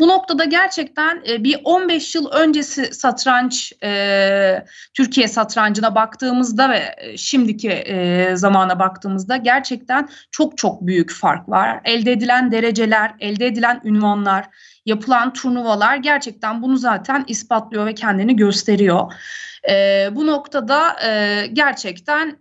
Bu 0.00 0.08
noktada 0.08 0.44
gerçekten 0.44 1.22
e, 1.28 1.44
bir 1.44 1.60
15 1.64 2.14
yıl 2.14 2.30
öncesi 2.30 2.94
satranç 2.94 3.72
e, 3.82 4.64
Türkiye 4.94 5.28
satrancına 5.28 5.94
baktığımızda 5.94 6.70
ve 6.70 6.94
e, 6.98 7.16
şimdiki 7.16 7.84
zamana 8.34 8.78
baktığımızda 8.78 9.36
gerçekten 9.36 10.08
çok 10.30 10.58
çok 10.58 10.86
büyük 10.86 11.12
fark 11.12 11.48
var. 11.48 11.80
Elde 11.84 12.12
edilen 12.12 12.52
dereceler, 12.52 13.14
elde 13.20 13.46
edilen 13.46 13.80
ünvanlar, 13.84 14.46
yapılan 14.86 15.32
turnuvalar 15.32 15.96
gerçekten 15.96 16.62
bunu 16.62 16.76
zaten 16.76 17.24
ispatlıyor 17.28 17.86
ve 17.86 17.94
kendini 17.94 18.36
gösteriyor. 18.36 19.12
Bu 20.10 20.26
noktada 20.26 20.96
gerçekten 21.52 22.38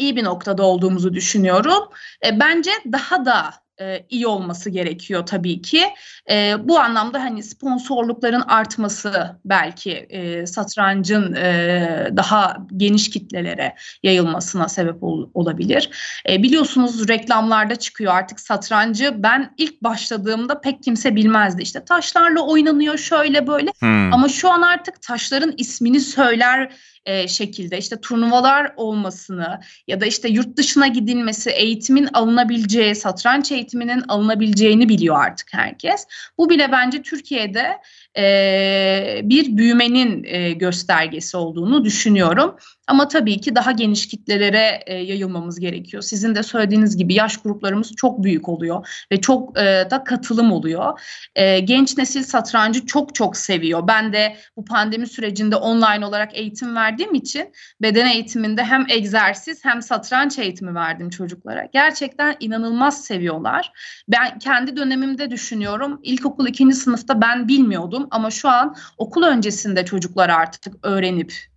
iyi 0.00 0.16
bir 0.16 0.24
noktada 0.24 0.62
olduğumuzu 0.62 1.14
düşünüyorum. 1.14 1.88
E, 2.26 2.40
bence 2.40 2.70
daha 2.92 3.24
da 3.24 3.54
e, 3.80 4.06
iyi 4.10 4.26
olması 4.26 4.70
gerekiyor 4.70 5.26
tabii 5.26 5.62
ki. 5.62 5.82
E, 6.30 6.56
bu 6.64 6.78
anlamda 6.78 7.22
hani 7.22 7.42
sponsorlukların 7.42 8.40
artması 8.40 9.36
belki 9.44 9.92
e, 9.92 10.46
satrancın 10.46 11.34
e, 11.34 12.10
daha 12.16 12.56
geniş 12.76 13.10
kitlelere 13.10 13.74
yayılmasına 14.02 14.68
sebep 14.68 15.02
ol, 15.02 15.30
olabilir. 15.34 15.90
E, 16.28 16.42
biliyorsunuz 16.42 17.08
reklamlarda 17.08 17.76
çıkıyor 17.76 18.14
artık 18.14 18.40
satrancı. 18.40 19.14
Ben 19.16 19.54
ilk 19.56 19.82
başladığımda 19.82 20.60
pek 20.60 20.82
kimse 20.82 21.16
bilmezdi. 21.16 21.62
İşte 21.62 21.84
taşlarla 21.84 22.40
oynanıyor 22.40 22.98
şöyle 22.98 23.46
böyle. 23.46 23.72
Hmm. 23.78 24.14
Ama 24.14 24.28
şu 24.28 24.50
an 24.50 24.62
artık 24.62 25.02
taşların 25.02 25.54
ismini 25.56 26.00
söyler 26.00 26.72
e, 27.06 27.28
şekilde 27.28 27.78
işte 27.78 28.00
turnuvalar 28.00 28.72
olmasını 28.76 29.60
ya 29.88 30.00
da 30.00 30.06
işte 30.06 30.28
yurt 30.28 30.56
dışına 30.56 30.86
gidilmesi, 30.86 31.50
eğitimin 31.50 32.08
alınabileceği, 32.12 32.94
satranç 32.94 33.52
eğitiminin 33.52 34.04
alınabileceğini 34.08 34.88
biliyor 34.88 35.24
artık 35.24 35.48
herkes. 35.52 36.06
Bu 36.38 36.50
bile 36.50 36.72
bence 36.72 37.02
Türkiye'de 37.02 37.78
e, 38.16 39.20
bir 39.24 39.56
büyümenin 39.56 40.24
e, 40.24 40.52
göstergesi 40.52 41.36
olduğunu 41.36 41.84
düşünüyorum. 41.84 42.56
Ama 42.90 43.08
tabii 43.08 43.40
ki 43.40 43.54
daha 43.54 43.72
geniş 43.72 44.08
kitlelere 44.08 44.82
e, 44.86 44.94
yayılmamız 44.94 45.60
gerekiyor. 45.60 46.02
Sizin 46.02 46.34
de 46.34 46.42
söylediğiniz 46.42 46.96
gibi 46.96 47.14
yaş 47.14 47.36
gruplarımız 47.36 47.92
çok 47.96 48.22
büyük 48.22 48.48
oluyor 48.48 49.04
ve 49.12 49.20
çok 49.20 49.58
e, 49.58 49.86
da 49.90 50.04
katılım 50.04 50.52
oluyor. 50.52 51.00
E, 51.34 51.60
genç 51.60 51.98
nesil 51.98 52.22
satrancı 52.22 52.86
çok 52.86 53.14
çok 53.14 53.36
seviyor. 53.36 53.88
Ben 53.88 54.12
de 54.12 54.36
bu 54.56 54.64
pandemi 54.64 55.06
sürecinde 55.06 55.56
online 55.56 56.06
olarak 56.06 56.38
eğitim 56.38 56.76
verdiğim 56.76 57.14
için 57.14 57.52
beden 57.82 58.06
eğitiminde 58.06 58.64
hem 58.64 58.86
egzersiz 58.88 59.64
hem 59.64 59.82
satranç 59.82 60.38
eğitimi 60.38 60.74
verdim 60.74 61.10
çocuklara. 61.10 61.68
Gerçekten 61.72 62.36
inanılmaz 62.40 63.04
seviyorlar. 63.04 63.72
Ben 64.08 64.38
kendi 64.38 64.76
dönemimde 64.76 65.30
düşünüyorum. 65.30 66.00
İlkokul 66.02 66.46
ikinci 66.46 66.76
sınıfta 66.76 67.20
ben 67.20 67.48
bilmiyordum 67.48 68.08
ama 68.10 68.30
şu 68.30 68.48
an 68.48 68.76
okul 68.98 69.22
öncesinde 69.22 69.84
çocuklar 69.84 70.28
artık 70.28 70.74
öğrenip 70.82 71.49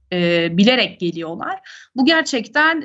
bilerek 0.52 1.00
geliyorlar. 1.00 1.60
Bu 1.96 2.06
gerçekten 2.06 2.82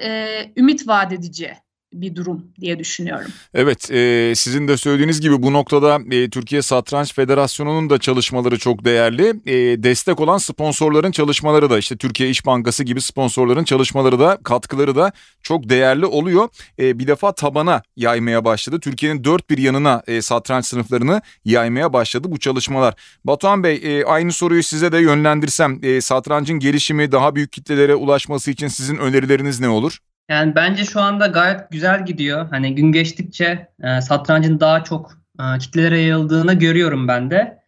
ümit 0.56 0.88
vaat 0.88 1.12
edici 1.12 1.52
bir 1.92 2.16
durum 2.16 2.46
diye 2.60 2.78
düşünüyorum. 2.78 3.30
Evet 3.54 3.90
e, 3.90 4.32
sizin 4.36 4.68
de 4.68 4.76
söylediğiniz 4.76 5.20
gibi 5.20 5.42
bu 5.42 5.52
noktada 5.52 5.98
e, 6.10 6.30
Türkiye 6.30 6.62
Satranç 6.62 7.14
Federasyonu'nun 7.14 7.90
da 7.90 7.98
çalışmaları 7.98 8.58
çok 8.58 8.84
değerli. 8.84 9.28
E, 9.46 9.82
destek 9.82 10.20
olan 10.20 10.38
sponsorların 10.38 11.10
çalışmaları 11.10 11.70
da 11.70 11.78
işte 11.78 11.96
Türkiye 11.96 12.30
İş 12.30 12.46
Bankası 12.46 12.84
gibi 12.84 13.00
sponsorların 13.00 13.64
çalışmaları 13.64 14.20
da 14.20 14.38
katkıları 14.44 14.96
da 14.96 15.12
çok 15.42 15.68
değerli 15.68 16.06
oluyor. 16.06 16.48
E, 16.78 16.98
bir 16.98 17.06
defa 17.06 17.32
tabana 17.32 17.82
yaymaya 17.96 18.44
başladı. 18.44 18.80
Türkiye'nin 18.80 19.24
dört 19.24 19.50
bir 19.50 19.58
yanına 19.58 20.02
e, 20.06 20.22
satranç 20.22 20.66
sınıflarını 20.66 21.22
yaymaya 21.44 21.92
başladı 21.92 22.28
bu 22.30 22.38
çalışmalar. 22.38 22.94
Batuhan 23.24 23.62
Bey 23.62 23.80
e, 23.84 24.04
aynı 24.04 24.32
soruyu 24.32 24.62
size 24.62 24.92
de 24.92 24.98
yönlendirsem 24.98 25.78
e, 25.82 26.00
satrancın 26.00 26.58
gelişimi 26.58 27.12
daha 27.12 27.34
büyük 27.34 27.52
kitlelere 27.52 27.94
ulaşması 27.94 28.50
için 28.50 28.68
sizin 28.68 28.96
önerileriniz 28.96 29.60
ne 29.60 29.68
olur? 29.68 29.98
Yani 30.28 30.54
bence 30.54 30.84
şu 30.84 31.00
anda 31.00 31.26
gayet 31.26 31.70
güzel 31.70 32.06
gidiyor. 32.06 32.48
Hani 32.50 32.74
gün 32.74 32.92
geçtikçe 32.92 33.68
e, 33.82 34.00
satrancın 34.00 34.60
daha 34.60 34.84
çok 34.84 35.12
e, 35.40 35.58
kitlelere 35.58 35.98
yayıldığını 35.98 36.54
görüyorum 36.54 37.08
ben 37.08 37.30
de. 37.30 37.58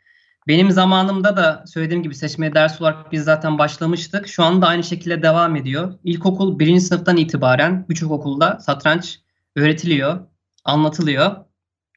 Benim 0.49 0.70
zamanımda 0.70 1.37
da 1.37 1.64
söylediğim 1.66 2.03
gibi 2.03 2.14
seçmeye 2.14 2.55
ders 2.55 2.81
olarak 2.81 3.12
biz 3.12 3.25
zaten 3.25 3.59
başlamıştık. 3.59 4.29
Şu 4.29 4.44
anda 4.44 4.66
aynı 4.66 4.85
şekilde 4.85 5.23
devam 5.23 5.57
ediyor. 5.57 5.94
İlkokul 6.05 6.59
birinci 6.59 6.81
sınıftan 6.81 7.16
itibaren 7.16 7.88
birçok 7.88 8.12
okulda 8.12 8.59
satranç 8.61 9.20
öğretiliyor, 9.57 10.20
anlatılıyor. 10.64 11.37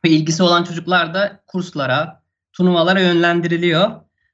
Ve 0.05 0.09
ilgisi 0.09 0.43
olan 0.43 0.63
çocuklar 0.63 1.13
da 1.13 1.43
kurslara, 1.47 2.23
turnuvalara 2.53 2.99
yönlendiriliyor. 2.99 3.91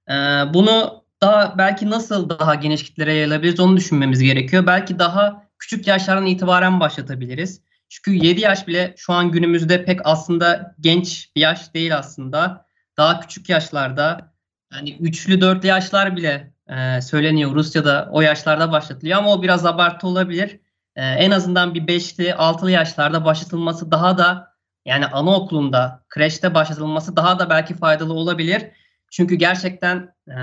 Ee, 0.09 0.13
bunu 0.53 1.03
daha 1.21 1.57
belki 1.57 1.89
nasıl 1.89 2.29
daha 2.29 2.55
geniş 2.55 2.83
kitlere 2.83 3.13
yayılabiliriz 3.13 3.59
onu 3.59 3.77
düşünmemiz 3.77 4.19
gerekiyor. 4.19 4.67
Belki 4.67 4.99
daha 4.99 5.48
küçük 5.59 5.87
yaşlardan 5.87 6.25
itibaren 6.25 6.79
başlatabiliriz. 6.79 7.61
Çünkü 7.89 8.25
7 8.25 8.41
yaş 8.41 8.67
bile 8.67 8.93
şu 8.97 9.13
an 9.13 9.31
günümüzde 9.31 9.85
pek 9.85 9.99
aslında 10.03 10.75
genç 10.79 11.29
bir 11.35 11.41
yaş 11.41 11.73
değil 11.73 11.97
aslında. 11.97 12.65
Daha 12.97 13.19
küçük 13.19 13.49
yaşlarda 13.49 14.33
yani 14.73 14.97
üçlü 14.99 15.41
dörtlü 15.41 15.67
yaşlar 15.67 16.15
bile 16.15 16.53
e, 16.69 17.01
söyleniyor 17.01 17.55
Rusya'da 17.55 18.09
o 18.11 18.21
yaşlarda 18.21 18.71
başlatılıyor 18.71 19.17
ama 19.17 19.33
o 19.33 19.41
biraz 19.41 19.65
abartı 19.65 20.07
olabilir. 20.07 20.59
E, 20.95 21.05
en 21.05 21.31
azından 21.31 21.73
bir 21.73 21.87
beşli 21.87 22.35
altılı 22.35 22.71
yaşlarda 22.71 23.25
başlatılması 23.25 23.91
daha 23.91 24.17
da 24.17 24.49
yani 24.85 25.05
anaokulunda, 25.05 26.03
kreşte 26.09 26.53
başlatılması 26.53 27.15
daha 27.15 27.39
da 27.39 27.49
belki 27.49 27.73
faydalı 27.73 28.13
olabilir. 28.13 28.71
Çünkü 29.11 29.35
gerçekten 29.35 30.13
e, 30.27 30.33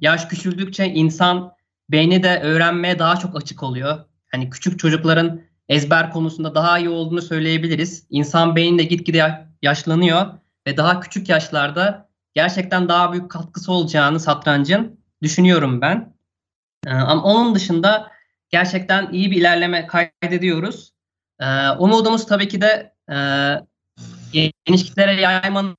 yaş 0.00 0.26
küçüldükçe 0.26 0.86
insan 0.86 1.52
beyni 1.90 2.22
de 2.22 2.40
öğrenmeye 2.40 2.98
daha 2.98 3.16
çok 3.16 3.36
açık 3.36 3.62
oluyor 3.62 4.07
hani 4.30 4.50
küçük 4.50 4.78
çocukların 4.78 5.40
ezber 5.68 6.10
konusunda 6.10 6.54
daha 6.54 6.78
iyi 6.78 6.88
olduğunu 6.88 7.22
söyleyebiliriz. 7.22 8.06
İnsan 8.10 8.56
beyni 8.56 8.78
de 8.78 8.82
gitgide 8.82 9.46
yaşlanıyor 9.62 10.26
ve 10.66 10.76
daha 10.76 11.00
küçük 11.00 11.28
yaşlarda 11.28 12.08
gerçekten 12.34 12.88
daha 12.88 13.12
büyük 13.12 13.30
katkısı 13.30 13.72
olacağını 13.72 14.20
satrancın 14.20 15.00
düşünüyorum 15.22 15.80
ben. 15.80 16.14
Ee, 16.86 16.90
ama 16.90 17.22
onun 17.22 17.54
dışında 17.54 18.10
gerçekten 18.50 19.12
iyi 19.12 19.30
bir 19.30 19.36
ilerleme 19.36 19.86
kaydediyoruz. 19.86 20.92
Ee, 21.40 21.68
umudumuz 21.70 22.26
tabii 22.26 22.48
ki 22.48 22.60
de 22.60 22.94
e, 23.10 23.16
geniş 24.32 24.84
kitlere 24.84 25.20
yaymanın 25.20 25.76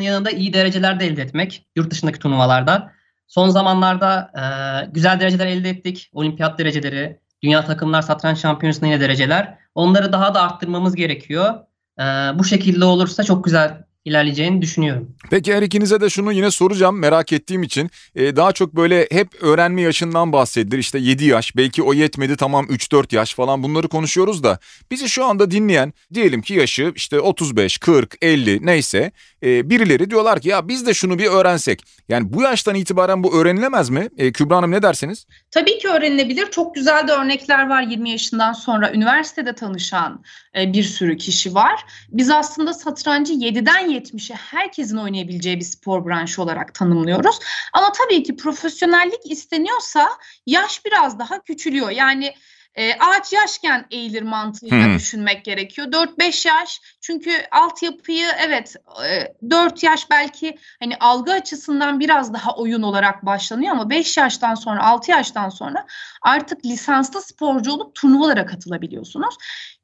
yanında 0.00 0.30
iyi 0.30 0.52
dereceler 0.52 1.00
de 1.00 1.06
elde 1.06 1.22
etmek 1.22 1.66
yurt 1.76 1.90
dışındaki 1.90 2.18
turnuvalarda. 2.18 2.92
Son 3.26 3.48
zamanlarda 3.48 4.32
e, 4.36 4.44
güzel 4.90 5.20
dereceler 5.20 5.46
elde 5.46 5.70
ettik. 5.70 6.10
Olimpiyat 6.12 6.58
dereceleri, 6.58 7.20
Dünya 7.44 7.64
Takımlar 7.64 8.02
Satranç 8.02 8.38
Şampiyonası'nda 8.38 8.86
yine 8.86 9.00
dereceler. 9.00 9.58
Onları 9.74 10.12
daha 10.12 10.34
da 10.34 10.42
arttırmamız 10.42 10.94
gerekiyor. 10.94 11.54
Ee, 11.98 12.02
bu 12.38 12.44
şekilde 12.44 12.84
olursa 12.84 13.24
çok 13.24 13.44
güzel 13.44 13.84
ilerleyeceğini 14.04 14.62
düşünüyorum. 14.62 15.10
Peki 15.30 15.54
her 15.54 15.62
ikinize 15.62 16.00
de 16.00 16.10
şunu 16.10 16.32
yine 16.32 16.50
soracağım 16.50 16.98
merak 16.98 17.32
ettiğim 17.32 17.62
için. 17.62 17.90
Ee, 18.14 18.36
daha 18.36 18.52
çok 18.52 18.76
böyle 18.76 19.08
hep 19.10 19.42
öğrenme 19.42 19.82
yaşından 19.82 20.32
bahsedilir. 20.32 20.78
İşte 20.78 20.98
7 20.98 21.24
yaş 21.24 21.56
belki 21.56 21.82
o 21.82 21.92
yetmedi 21.92 22.36
tamam 22.36 22.66
3-4 22.66 23.14
yaş 23.14 23.34
falan 23.34 23.62
bunları 23.62 23.88
konuşuyoruz 23.88 24.42
da. 24.42 24.58
Bizi 24.90 25.08
şu 25.08 25.24
anda 25.24 25.50
dinleyen 25.50 25.92
diyelim 26.14 26.42
ki 26.42 26.54
yaşı 26.54 26.92
işte 26.96 27.20
35, 27.20 27.78
40, 27.78 28.16
50 28.22 28.66
neyse 28.66 29.12
e, 29.42 29.70
birileri 29.70 30.10
diyorlar 30.10 30.40
ki 30.40 30.48
ya 30.48 30.68
biz 30.68 30.86
de 30.86 30.94
şunu 30.94 31.18
bir 31.18 31.26
öğrensek. 31.26 31.82
Yani 32.08 32.32
bu 32.32 32.42
yaştan 32.42 32.74
itibaren 32.74 33.24
bu 33.24 33.36
öğrenilemez 33.36 33.90
mi? 33.90 34.08
E, 34.18 34.32
Kübra 34.32 34.56
Hanım 34.56 34.70
ne 34.70 34.82
dersiniz? 34.82 35.26
Tabii 35.50 35.78
ki 35.78 35.88
öğrenilebilir. 35.88 36.50
Çok 36.50 36.74
güzel 36.74 37.08
de 37.08 37.12
örnekler 37.12 37.68
var 37.68 37.82
20 37.82 38.10
yaşından 38.10 38.52
sonra 38.52 38.92
üniversitede 38.92 39.54
tanışan 39.54 40.24
e, 40.56 40.72
bir 40.72 40.84
sürü 40.84 41.16
kişi 41.16 41.54
var. 41.54 41.84
Biz 42.08 42.30
aslında 42.30 42.74
satrancı 42.74 43.32
7'den 43.32 43.90
70'e 43.90 44.36
herkesin 44.36 44.96
oynayabileceği 44.96 45.58
bir 45.58 45.64
spor 45.64 46.06
branşı 46.06 46.42
olarak 46.42 46.74
tanımlıyoruz. 46.74 47.38
Ama 47.72 47.92
tabii 47.92 48.22
ki 48.22 48.36
profesyonellik 48.36 49.30
isteniyorsa 49.30 50.08
yaş 50.46 50.84
biraz 50.84 51.18
daha 51.18 51.42
küçülüyor. 51.42 51.90
Yani 51.90 52.34
e, 52.74 52.94
ağaç 52.98 53.32
yaşken 53.32 53.86
eğilir 53.90 54.22
mantığıyla 54.22 54.86
hmm. 54.86 54.94
düşünmek 54.94 55.44
gerekiyor. 55.44 55.86
4-5 55.86 56.48
yaş 56.48 56.80
çünkü 57.00 57.30
altyapıyı 57.50 58.26
evet 58.46 58.76
e, 59.06 59.34
4 59.50 59.82
yaş 59.82 60.10
belki 60.10 60.58
hani 60.80 60.96
algı 60.96 61.32
açısından 61.32 62.00
biraz 62.00 62.34
daha 62.34 62.56
oyun 62.56 62.82
olarak 62.82 63.26
başlanıyor 63.26 63.72
ama 63.72 63.90
5 63.90 64.16
yaştan 64.16 64.54
sonra 64.54 64.82
6 64.82 65.10
yaştan 65.10 65.48
sonra 65.48 65.86
artık 66.22 66.66
lisanslı 66.66 67.22
sporcu 67.22 67.72
olup 67.72 67.94
turnuvalara 67.94 68.46
katılabiliyorsunuz. 68.46 69.34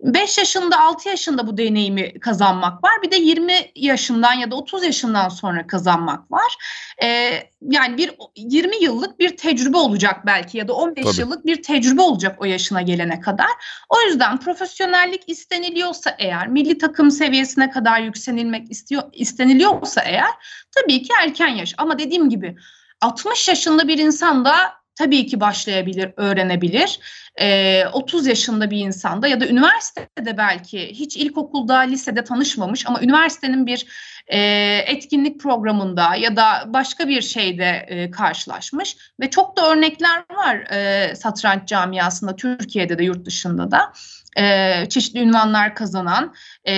5 0.00 0.38
yaşında 0.38 0.80
6 0.80 1.08
yaşında 1.08 1.46
bu 1.46 1.58
deneyimi 1.58 2.20
kazanmak 2.20 2.84
var. 2.84 2.92
Bir 3.02 3.10
de 3.10 3.16
20 3.16 3.70
yaşından 3.74 4.32
ya 4.32 4.50
da 4.50 4.56
30 4.56 4.84
yaşından 4.84 5.28
sonra 5.28 5.66
kazanmak 5.66 6.32
var. 6.32 6.56
Ee, 7.02 7.50
yani 7.62 7.96
bir 7.96 8.10
20 8.36 8.84
yıllık 8.84 9.18
bir 9.18 9.36
tecrübe 9.36 9.76
olacak 9.76 10.26
belki 10.26 10.58
ya 10.58 10.68
da 10.68 10.72
15 10.72 11.04
Tabii. 11.04 11.20
yıllık 11.20 11.46
bir 11.46 11.62
tecrübe 11.62 12.02
olacak 12.02 12.36
o 12.42 12.44
yaşına 12.44 12.82
gelene 12.82 13.20
kadar. 13.20 13.46
O 13.88 14.00
yüzden 14.00 14.40
profesyonellik 14.40 15.22
isteniliyorsa 15.26 16.16
eğer, 16.18 16.48
milli 16.48 16.78
takım 16.78 17.10
seviyesine 17.10 17.70
kadar 17.70 18.00
yükselilmek 18.00 18.70
istiyor 18.70 19.02
isteniliyorsa 19.12 20.00
eğer 20.00 20.30
tabii 20.76 21.02
ki 21.02 21.12
erken 21.22 21.48
yaş. 21.48 21.74
Ama 21.78 21.98
dediğim 21.98 22.30
gibi 22.30 22.56
60 23.00 23.48
yaşında 23.48 23.88
bir 23.88 23.98
insan 23.98 24.44
da 24.44 24.77
tabii 24.98 25.26
ki 25.26 25.40
başlayabilir, 25.40 26.12
öğrenebilir. 26.16 27.00
E, 27.40 27.86
30 27.92 28.26
yaşında 28.26 28.70
bir 28.70 28.78
insanda 28.78 29.28
ya 29.28 29.40
da 29.40 29.46
üniversitede 29.46 30.36
belki 30.38 30.88
hiç 30.88 31.16
ilkokulda, 31.16 31.78
lisede 31.78 32.24
tanışmamış 32.24 32.86
ama 32.86 33.02
üniversitenin 33.02 33.66
bir 33.66 33.86
e, 34.26 34.38
etkinlik 34.86 35.40
programında 35.40 36.14
ya 36.14 36.36
da 36.36 36.64
başka 36.66 37.08
bir 37.08 37.22
şeyde 37.22 37.86
e, 37.88 38.10
karşılaşmış 38.10 38.96
ve 39.20 39.30
çok 39.30 39.56
da 39.56 39.70
örnekler 39.70 40.24
var 40.30 40.56
e, 40.56 41.14
satranç 41.14 41.68
camiasında 41.68 42.36
Türkiye'de 42.36 42.98
de 42.98 43.04
yurt 43.04 43.26
dışında 43.26 43.70
da 43.70 43.92
e, 44.38 44.86
çeşitli 44.88 45.20
ünvanlar 45.20 45.74
kazanan 45.74 46.34
e, 46.64 46.74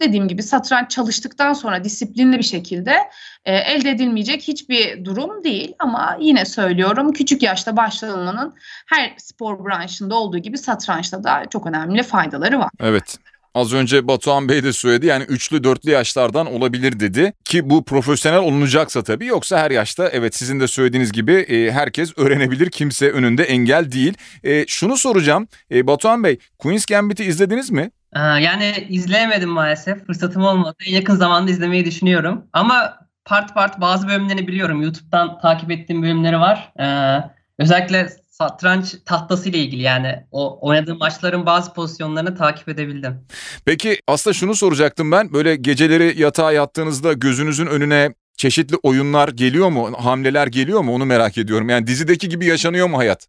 dediğim 0.00 0.28
gibi 0.28 0.42
satranç 0.42 0.90
çalıştıktan 0.90 1.52
sonra 1.52 1.84
disiplinli 1.84 2.38
bir 2.38 2.42
şekilde 2.42 2.96
e, 3.44 3.56
elde 3.56 3.90
edilmeyecek 3.90 4.42
hiçbir 4.42 5.04
durum 5.04 5.44
değil 5.44 5.74
ama 5.78 6.16
yine 6.20 6.44
söylüyorum 6.44 7.12
küçük 7.12 7.42
yaşta 7.42 7.76
başlanmanın 7.76 8.54
her 8.86 9.14
spor 9.18 9.64
branşında 9.64 10.14
olduğu 10.14 10.38
gibi 10.38 10.58
satrançta 10.58 11.24
da 11.24 11.42
çok 11.50 11.66
önemli 11.66 12.02
faydaları 12.02 12.58
var. 12.58 12.70
Evet. 12.80 13.16
Az 13.54 13.72
önce 13.72 14.08
Batuhan 14.08 14.48
Bey 14.48 14.64
de 14.64 14.72
söyledi 14.72 15.06
yani 15.06 15.24
üçlü 15.24 15.64
dörtlü 15.64 15.90
yaşlardan 15.90 16.46
olabilir 16.46 17.00
dedi. 17.00 17.32
Ki 17.44 17.70
bu 17.70 17.84
profesyonel 17.84 18.38
olunacaksa 18.38 19.02
tabii 19.02 19.26
yoksa 19.26 19.58
her 19.58 19.70
yaşta 19.70 20.08
evet 20.08 20.34
sizin 20.34 20.60
de 20.60 20.68
söylediğiniz 20.68 21.12
gibi 21.12 21.32
e, 21.32 21.72
herkes 21.72 22.12
öğrenebilir. 22.18 22.70
Kimse 22.70 23.10
önünde 23.10 23.44
engel 23.44 23.92
değil. 23.92 24.14
E, 24.44 24.66
şunu 24.66 24.96
soracağım. 24.96 25.48
E, 25.70 25.86
Batuhan 25.86 26.24
Bey 26.24 26.38
Queen's 26.58 26.86
Gambit'i 26.86 27.24
izlediniz 27.24 27.70
mi? 27.70 27.90
Ee, 28.16 28.20
yani 28.20 28.86
izleyemedim 28.88 29.48
maalesef. 29.48 30.06
Fırsatım 30.06 30.42
olmadı. 30.42 30.76
Yakın 30.86 31.16
zamanda 31.16 31.50
izlemeyi 31.50 31.84
düşünüyorum. 31.84 32.44
Ama 32.52 32.98
part 33.24 33.54
part 33.54 33.80
bazı 33.80 34.08
bölümlerini 34.08 34.46
biliyorum. 34.46 34.82
YouTube'dan 34.82 35.40
takip 35.40 35.70
ettiğim 35.70 36.02
bölümleri 36.02 36.38
var. 36.40 36.72
Ee, 36.80 37.18
özellikle 37.58 38.08
satranç 38.32 38.96
tahtası 39.04 39.48
ile 39.48 39.58
ilgili 39.58 39.82
yani 39.82 40.26
o 40.30 40.68
oynadığım 40.68 40.98
maçların 40.98 41.46
bazı 41.46 41.72
pozisyonlarını 41.72 42.36
takip 42.36 42.68
edebildim. 42.68 43.26
Peki 43.64 44.00
aslında 44.06 44.34
şunu 44.34 44.54
soracaktım 44.54 45.12
ben 45.12 45.32
böyle 45.32 45.56
geceleri 45.56 46.20
yatağa 46.20 46.52
yattığınızda 46.52 47.12
gözünüzün 47.12 47.66
önüne 47.66 48.14
çeşitli 48.36 48.76
oyunlar 48.82 49.28
geliyor 49.28 49.68
mu? 49.68 49.92
Hamleler 49.98 50.46
geliyor 50.46 50.80
mu? 50.80 50.94
Onu 50.94 51.04
merak 51.04 51.38
ediyorum. 51.38 51.68
Yani 51.68 51.86
dizideki 51.86 52.28
gibi 52.28 52.46
yaşanıyor 52.46 52.86
mu 52.86 52.98
hayat? 52.98 53.28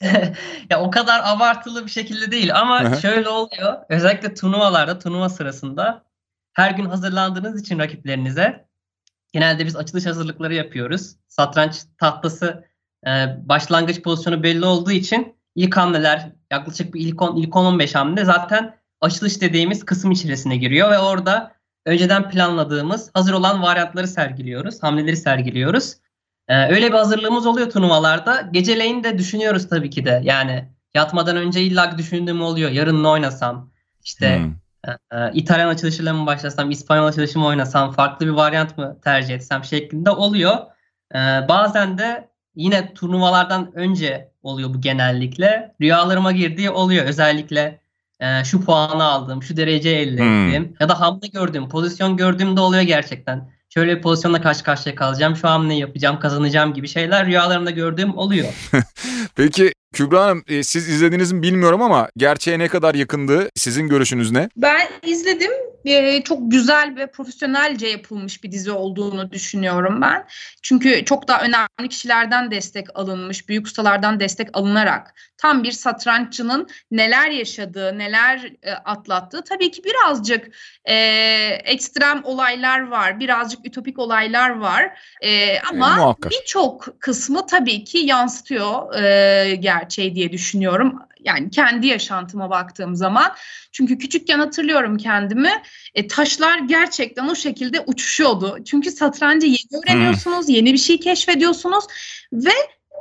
ya 0.70 0.80
o 0.80 0.90
kadar 0.90 1.20
abartılı 1.24 1.86
bir 1.86 1.90
şekilde 1.90 2.30
değil 2.30 2.60
ama 2.60 2.96
şöyle 2.96 3.28
oluyor. 3.28 3.76
Özellikle 3.88 4.34
turnuvalarda, 4.34 4.98
turnuva 4.98 5.28
sırasında 5.28 6.04
her 6.52 6.70
gün 6.70 6.84
hazırlandığınız 6.84 7.60
için 7.60 7.78
rakiplerinize 7.78 8.68
genelde 9.32 9.66
biz 9.66 9.76
açılış 9.76 10.06
hazırlıkları 10.06 10.54
yapıyoruz. 10.54 11.16
Satranç 11.28 11.82
tahtası 11.98 12.69
e, 13.06 13.10
başlangıç 13.48 14.02
pozisyonu 14.02 14.42
belli 14.42 14.64
olduğu 14.64 14.90
için 14.90 15.34
ilk 15.54 15.76
hamleler 15.76 16.32
yaklaşık 16.50 16.94
bir 16.94 17.00
ilk 17.00 17.22
10 17.22 17.36
ilk 17.36 17.56
15 17.56 17.94
hamle 17.94 18.24
zaten 18.24 18.76
açılış 19.00 19.40
dediğimiz 19.40 19.84
kısım 19.84 20.10
içerisine 20.10 20.56
giriyor 20.56 20.90
ve 20.90 20.98
orada 20.98 21.52
önceden 21.86 22.30
planladığımız 22.30 23.10
hazır 23.14 23.32
olan 23.32 23.62
varyantları 23.62 24.08
sergiliyoruz, 24.08 24.82
hamleleri 24.82 25.16
sergiliyoruz. 25.16 25.96
Ee, 26.48 26.68
öyle 26.74 26.88
bir 26.88 26.96
hazırlığımız 26.96 27.46
oluyor 27.46 27.70
turnuvalarda. 27.70 28.48
Geceleyin 28.52 29.04
de 29.04 29.18
düşünüyoruz 29.18 29.68
tabii 29.68 29.90
ki 29.90 30.04
de. 30.04 30.20
Yani 30.24 30.68
yatmadan 30.94 31.36
önce 31.36 31.62
illa 31.62 31.98
düşündüğüm 31.98 32.42
oluyor. 32.42 32.70
Yarın 32.70 33.02
ne 33.02 33.08
oynasam? 33.08 33.70
İşte 34.04 34.38
hmm. 34.38 34.54
e, 34.84 35.16
e, 35.18 35.32
İtalyan 35.34 35.68
açılışıyla 35.68 36.14
mı 36.14 36.26
başlasam, 36.26 36.70
İspanyol 36.70 37.06
açılışı 37.06 37.38
mı 37.38 37.46
oynasam, 37.46 37.92
farklı 37.92 38.26
bir 38.26 38.30
varyant 38.30 38.78
mı 38.78 39.00
tercih 39.04 39.34
etsem 39.34 39.64
şeklinde 39.64 40.10
oluyor. 40.10 40.56
E, 41.14 41.18
bazen 41.48 41.98
de 41.98 42.29
yine 42.54 42.94
turnuvalardan 42.94 43.72
önce 43.74 44.30
oluyor 44.42 44.74
bu 44.74 44.80
genellikle. 44.80 45.74
Rüyalarıma 45.80 46.32
girdiği 46.32 46.70
oluyor. 46.70 47.04
Özellikle 47.04 47.80
e, 48.20 48.44
şu 48.44 48.64
puanı 48.64 49.04
aldım, 49.04 49.42
şu 49.42 49.56
derece 49.56 49.90
elde 49.90 50.20
hmm. 50.20 50.48
ettim. 50.48 50.64
Hmm. 50.64 50.74
Ya 50.80 50.88
da 50.88 51.00
hamle 51.00 51.26
gördüğüm, 51.26 51.68
pozisyon 51.68 52.16
gördüğümde 52.16 52.60
oluyor 52.60 52.82
gerçekten. 52.82 53.50
Şöyle 53.68 53.96
bir 53.96 54.02
pozisyonla 54.02 54.42
karşı 54.42 54.64
karşıya 54.64 54.94
kalacağım, 54.94 55.36
şu 55.36 55.48
hamle 55.48 55.74
yapacağım, 55.74 56.20
kazanacağım 56.20 56.74
gibi 56.74 56.88
şeyler 56.88 57.26
rüyalarımda 57.26 57.70
gördüğüm 57.70 58.18
oluyor. 58.18 58.70
Peki 59.36 59.72
Kübra 59.92 60.22
Hanım 60.22 60.44
e, 60.48 60.62
siz 60.62 60.88
izlediniz 60.88 61.32
mi 61.32 61.42
bilmiyorum 61.42 61.82
ama 61.82 62.08
gerçeğe 62.16 62.58
ne 62.58 62.68
kadar 62.68 62.94
yakındı? 62.94 63.48
Sizin 63.54 63.88
görüşünüz 63.88 64.30
ne? 64.30 64.48
Ben 64.56 64.88
izledim. 65.02 65.52
E, 65.84 66.22
çok 66.22 66.50
güzel 66.50 66.94
ve 66.96 67.10
profesyonelce 67.10 67.86
yapılmış 67.86 68.44
bir 68.44 68.52
dizi 68.52 68.70
olduğunu 68.70 69.32
düşünüyorum 69.32 70.00
ben. 70.00 70.26
Çünkü 70.62 71.04
çok 71.04 71.28
daha 71.28 71.40
önemli 71.40 71.88
kişilerden 71.88 72.50
destek 72.50 72.86
alınmış, 72.98 73.48
büyük 73.48 73.66
ustalardan 73.66 74.20
destek 74.20 74.48
alınarak 74.52 75.14
tam 75.40 75.62
bir 75.62 75.72
satranççının 75.72 76.68
neler 76.90 77.30
yaşadığı, 77.30 77.98
neler 77.98 78.52
e, 78.62 78.72
atlattığı 78.72 79.44
tabii 79.44 79.70
ki 79.70 79.82
birazcık 79.84 80.48
e, 80.84 80.94
ekstrem 81.64 82.24
olaylar 82.24 82.88
var, 82.88 83.20
birazcık 83.20 83.66
ütopik 83.66 83.98
olaylar 83.98 84.50
var 84.50 84.98
e, 85.22 85.60
ama 85.60 86.16
e, 86.26 86.30
birçok 86.30 87.00
kısmı 87.00 87.46
tabii 87.46 87.84
ki 87.84 87.98
yansıtıyor 87.98 88.94
e, 88.94 89.56
gerçeği 89.80 90.14
diye 90.14 90.32
düşünüyorum. 90.32 90.98
Yani 91.20 91.50
kendi 91.50 91.86
yaşantıma 91.86 92.50
baktığım 92.50 92.96
zaman. 92.96 93.32
Çünkü 93.72 93.98
küçükken 93.98 94.38
hatırlıyorum 94.38 94.96
kendimi. 94.96 95.50
E, 95.94 96.06
taşlar 96.06 96.58
gerçekten 96.58 97.28
o 97.28 97.34
şekilde 97.34 97.80
uçuşuyordu. 97.80 98.58
Çünkü 98.64 98.90
satrancı 98.90 99.46
yeni 99.46 99.82
öğreniyorsunuz, 99.84 100.46
hmm. 100.46 100.54
yeni 100.54 100.72
bir 100.72 100.78
şey 100.78 101.00
keşfediyorsunuz 101.00 101.84
ve 102.32 102.52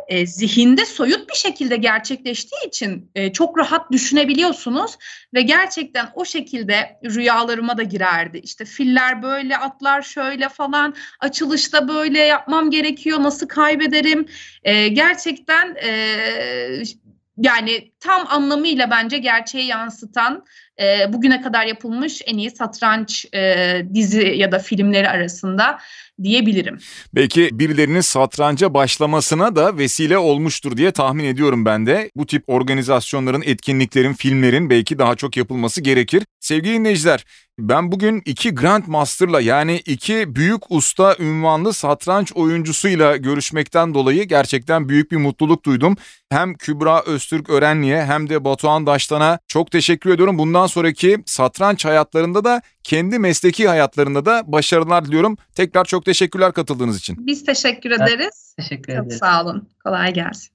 e, 0.10 0.28
zihinde 0.28 0.86
soyut 0.86 1.30
bir 1.30 1.36
şekilde 1.36 1.78
gerçekleştiği 1.78 2.67
için 2.67 3.12
e, 3.15 3.34
çok 3.34 3.58
rahat 3.58 3.91
düşünebiliyorsunuz 3.91 4.98
ve 5.34 5.41
gerçekten 5.41 6.10
o 6.13 6.26
şekilde 6.26 7.00
rüyalarıma 7.06 7.78
da 7.78 7.84
girerdi. 7.84 8.38
İşte 8.38 8.65
filler 8.65 9.24
böyle, 9.24 9.58
atlar 9.58 10.02
şöyle 10.02 10.50
falan, 10.50 10.95
açılışta 11.19 11.88
böyle 11.88 12.19
yapmam 12.19 12.72
gerekiyor, 12.72 13.24
nasıl 13.24 13.48
kaybederim? 13.48 14.26
E, 14.63 14.88
gerçekten 14.88 15.76
e, 15.84 15.93
yani 17.38 17.91
tam 18.00 18.28
anlamıyla 18.30 18.91
bence 18.91 19.17
gerçeği 19.17 19.67
yansıtan 19.67 20.45
e, 20.80 21.13
bugüne 21.13 21.41
kadar 21.41 21.65
yapılmış 21.65 22.22
en 22.26 22.38
iyi 22.38 22.52
satranç 22.52 23.26
e, 23.34 23.82
dizi 23.93 24.28
ya 24.28 24.52
da 24.52 24.60
filmleri 24.60 25.10
arasında 25.10 25.80
diyebilirim. 26.23 26.79
Belki 27.15 27.60
birilerinin 27.60 28.01
satranca 28.01 28.73
başlamasına 28.73 29.55
da 29.55 29.77
vesile 29.77 30.17
olmuştur 30.17 30.77
diye 30.77 30.91
tahmin 30.91 31.23
ediyorum 31.23 31.65
ben 31.65 31.86
de. 31.86 32.12
Bu 32.15 32.25
tip 32.25 32.43
organizasyonların, 32.47 33.43
etkinliklerin, 33.45 34.13
filmlerin 34.13 34.69
belki 34.69 34.99
daha 34.99 35.15
çok 35.15 35.38
yapılması 35.38 35.82
gerekir. 35.82 36.23
Sevgili 36.39 36.73
dinleyiciler, 36.73 37.25
ben 37.60 37.91
bugün 37.91 38.21
iki 38.25 38.55
Grandmaster'la 38.55 39.41
yani 39.41 39.82
iki 39.86 40.36
büyük 40.36 40.71
usta 40.71 41.15
ünvanlı 41.19 41.73
satranç 41.73 42.34
oyuncusuyla 42.34 43.17
görüşmekten 43.17 43.93
dolayı 43.93 44.23
gerçekten 44.23 44.89
büyük 44.89 45.12
bir 45.12 45.17
mutluluk 45.17 45.65
duydum. 45.65 45.95
Hem 46.29 46.53
Kübra 46.53 47.01
Öztürk 47.01 47.49
Örenli'ye 47.49 48.05
hem 48.05 48.29
de 48.29 48.45
Batuhan 48.45 48.86
Daştan'a 48.86 49.39
çok 49.47 49.71
teşekkür 49.71 50.10
ediyorum. 50.10 50.38
Bundan 50.38 50.67
sonraki 50.67 51.17
satranç 51.25 51.86
hayatlarında 51.86 52.43
da 52.43 52.62
kendi 52.83 53.19
mesleki 53.19 53.67
hayatlarında 53.67 54.25
da 54.25 54.43
başarılar 54.47 55.05
diliyorum. 55.05 55.37
Tekrar 55.55 55.85
çok 55.85 56.05
teşekkürler 56.05 56.53
katıldığınız 56.53 56.97
için. 56.97 57.27
Biz 57.27 57.45
teşekkür 57.45 57.91
Evet, 57.91 58.01
ederiz. 58.01 58.53
Teşekkür 58.57 58.93
Çok 58.95 59.05
ederiz. 59.05 59.19
sağ 59.19 59.43
olun. 59.43 59.69
Kolay 59.83 60.13
gelsin. 60.13 60.49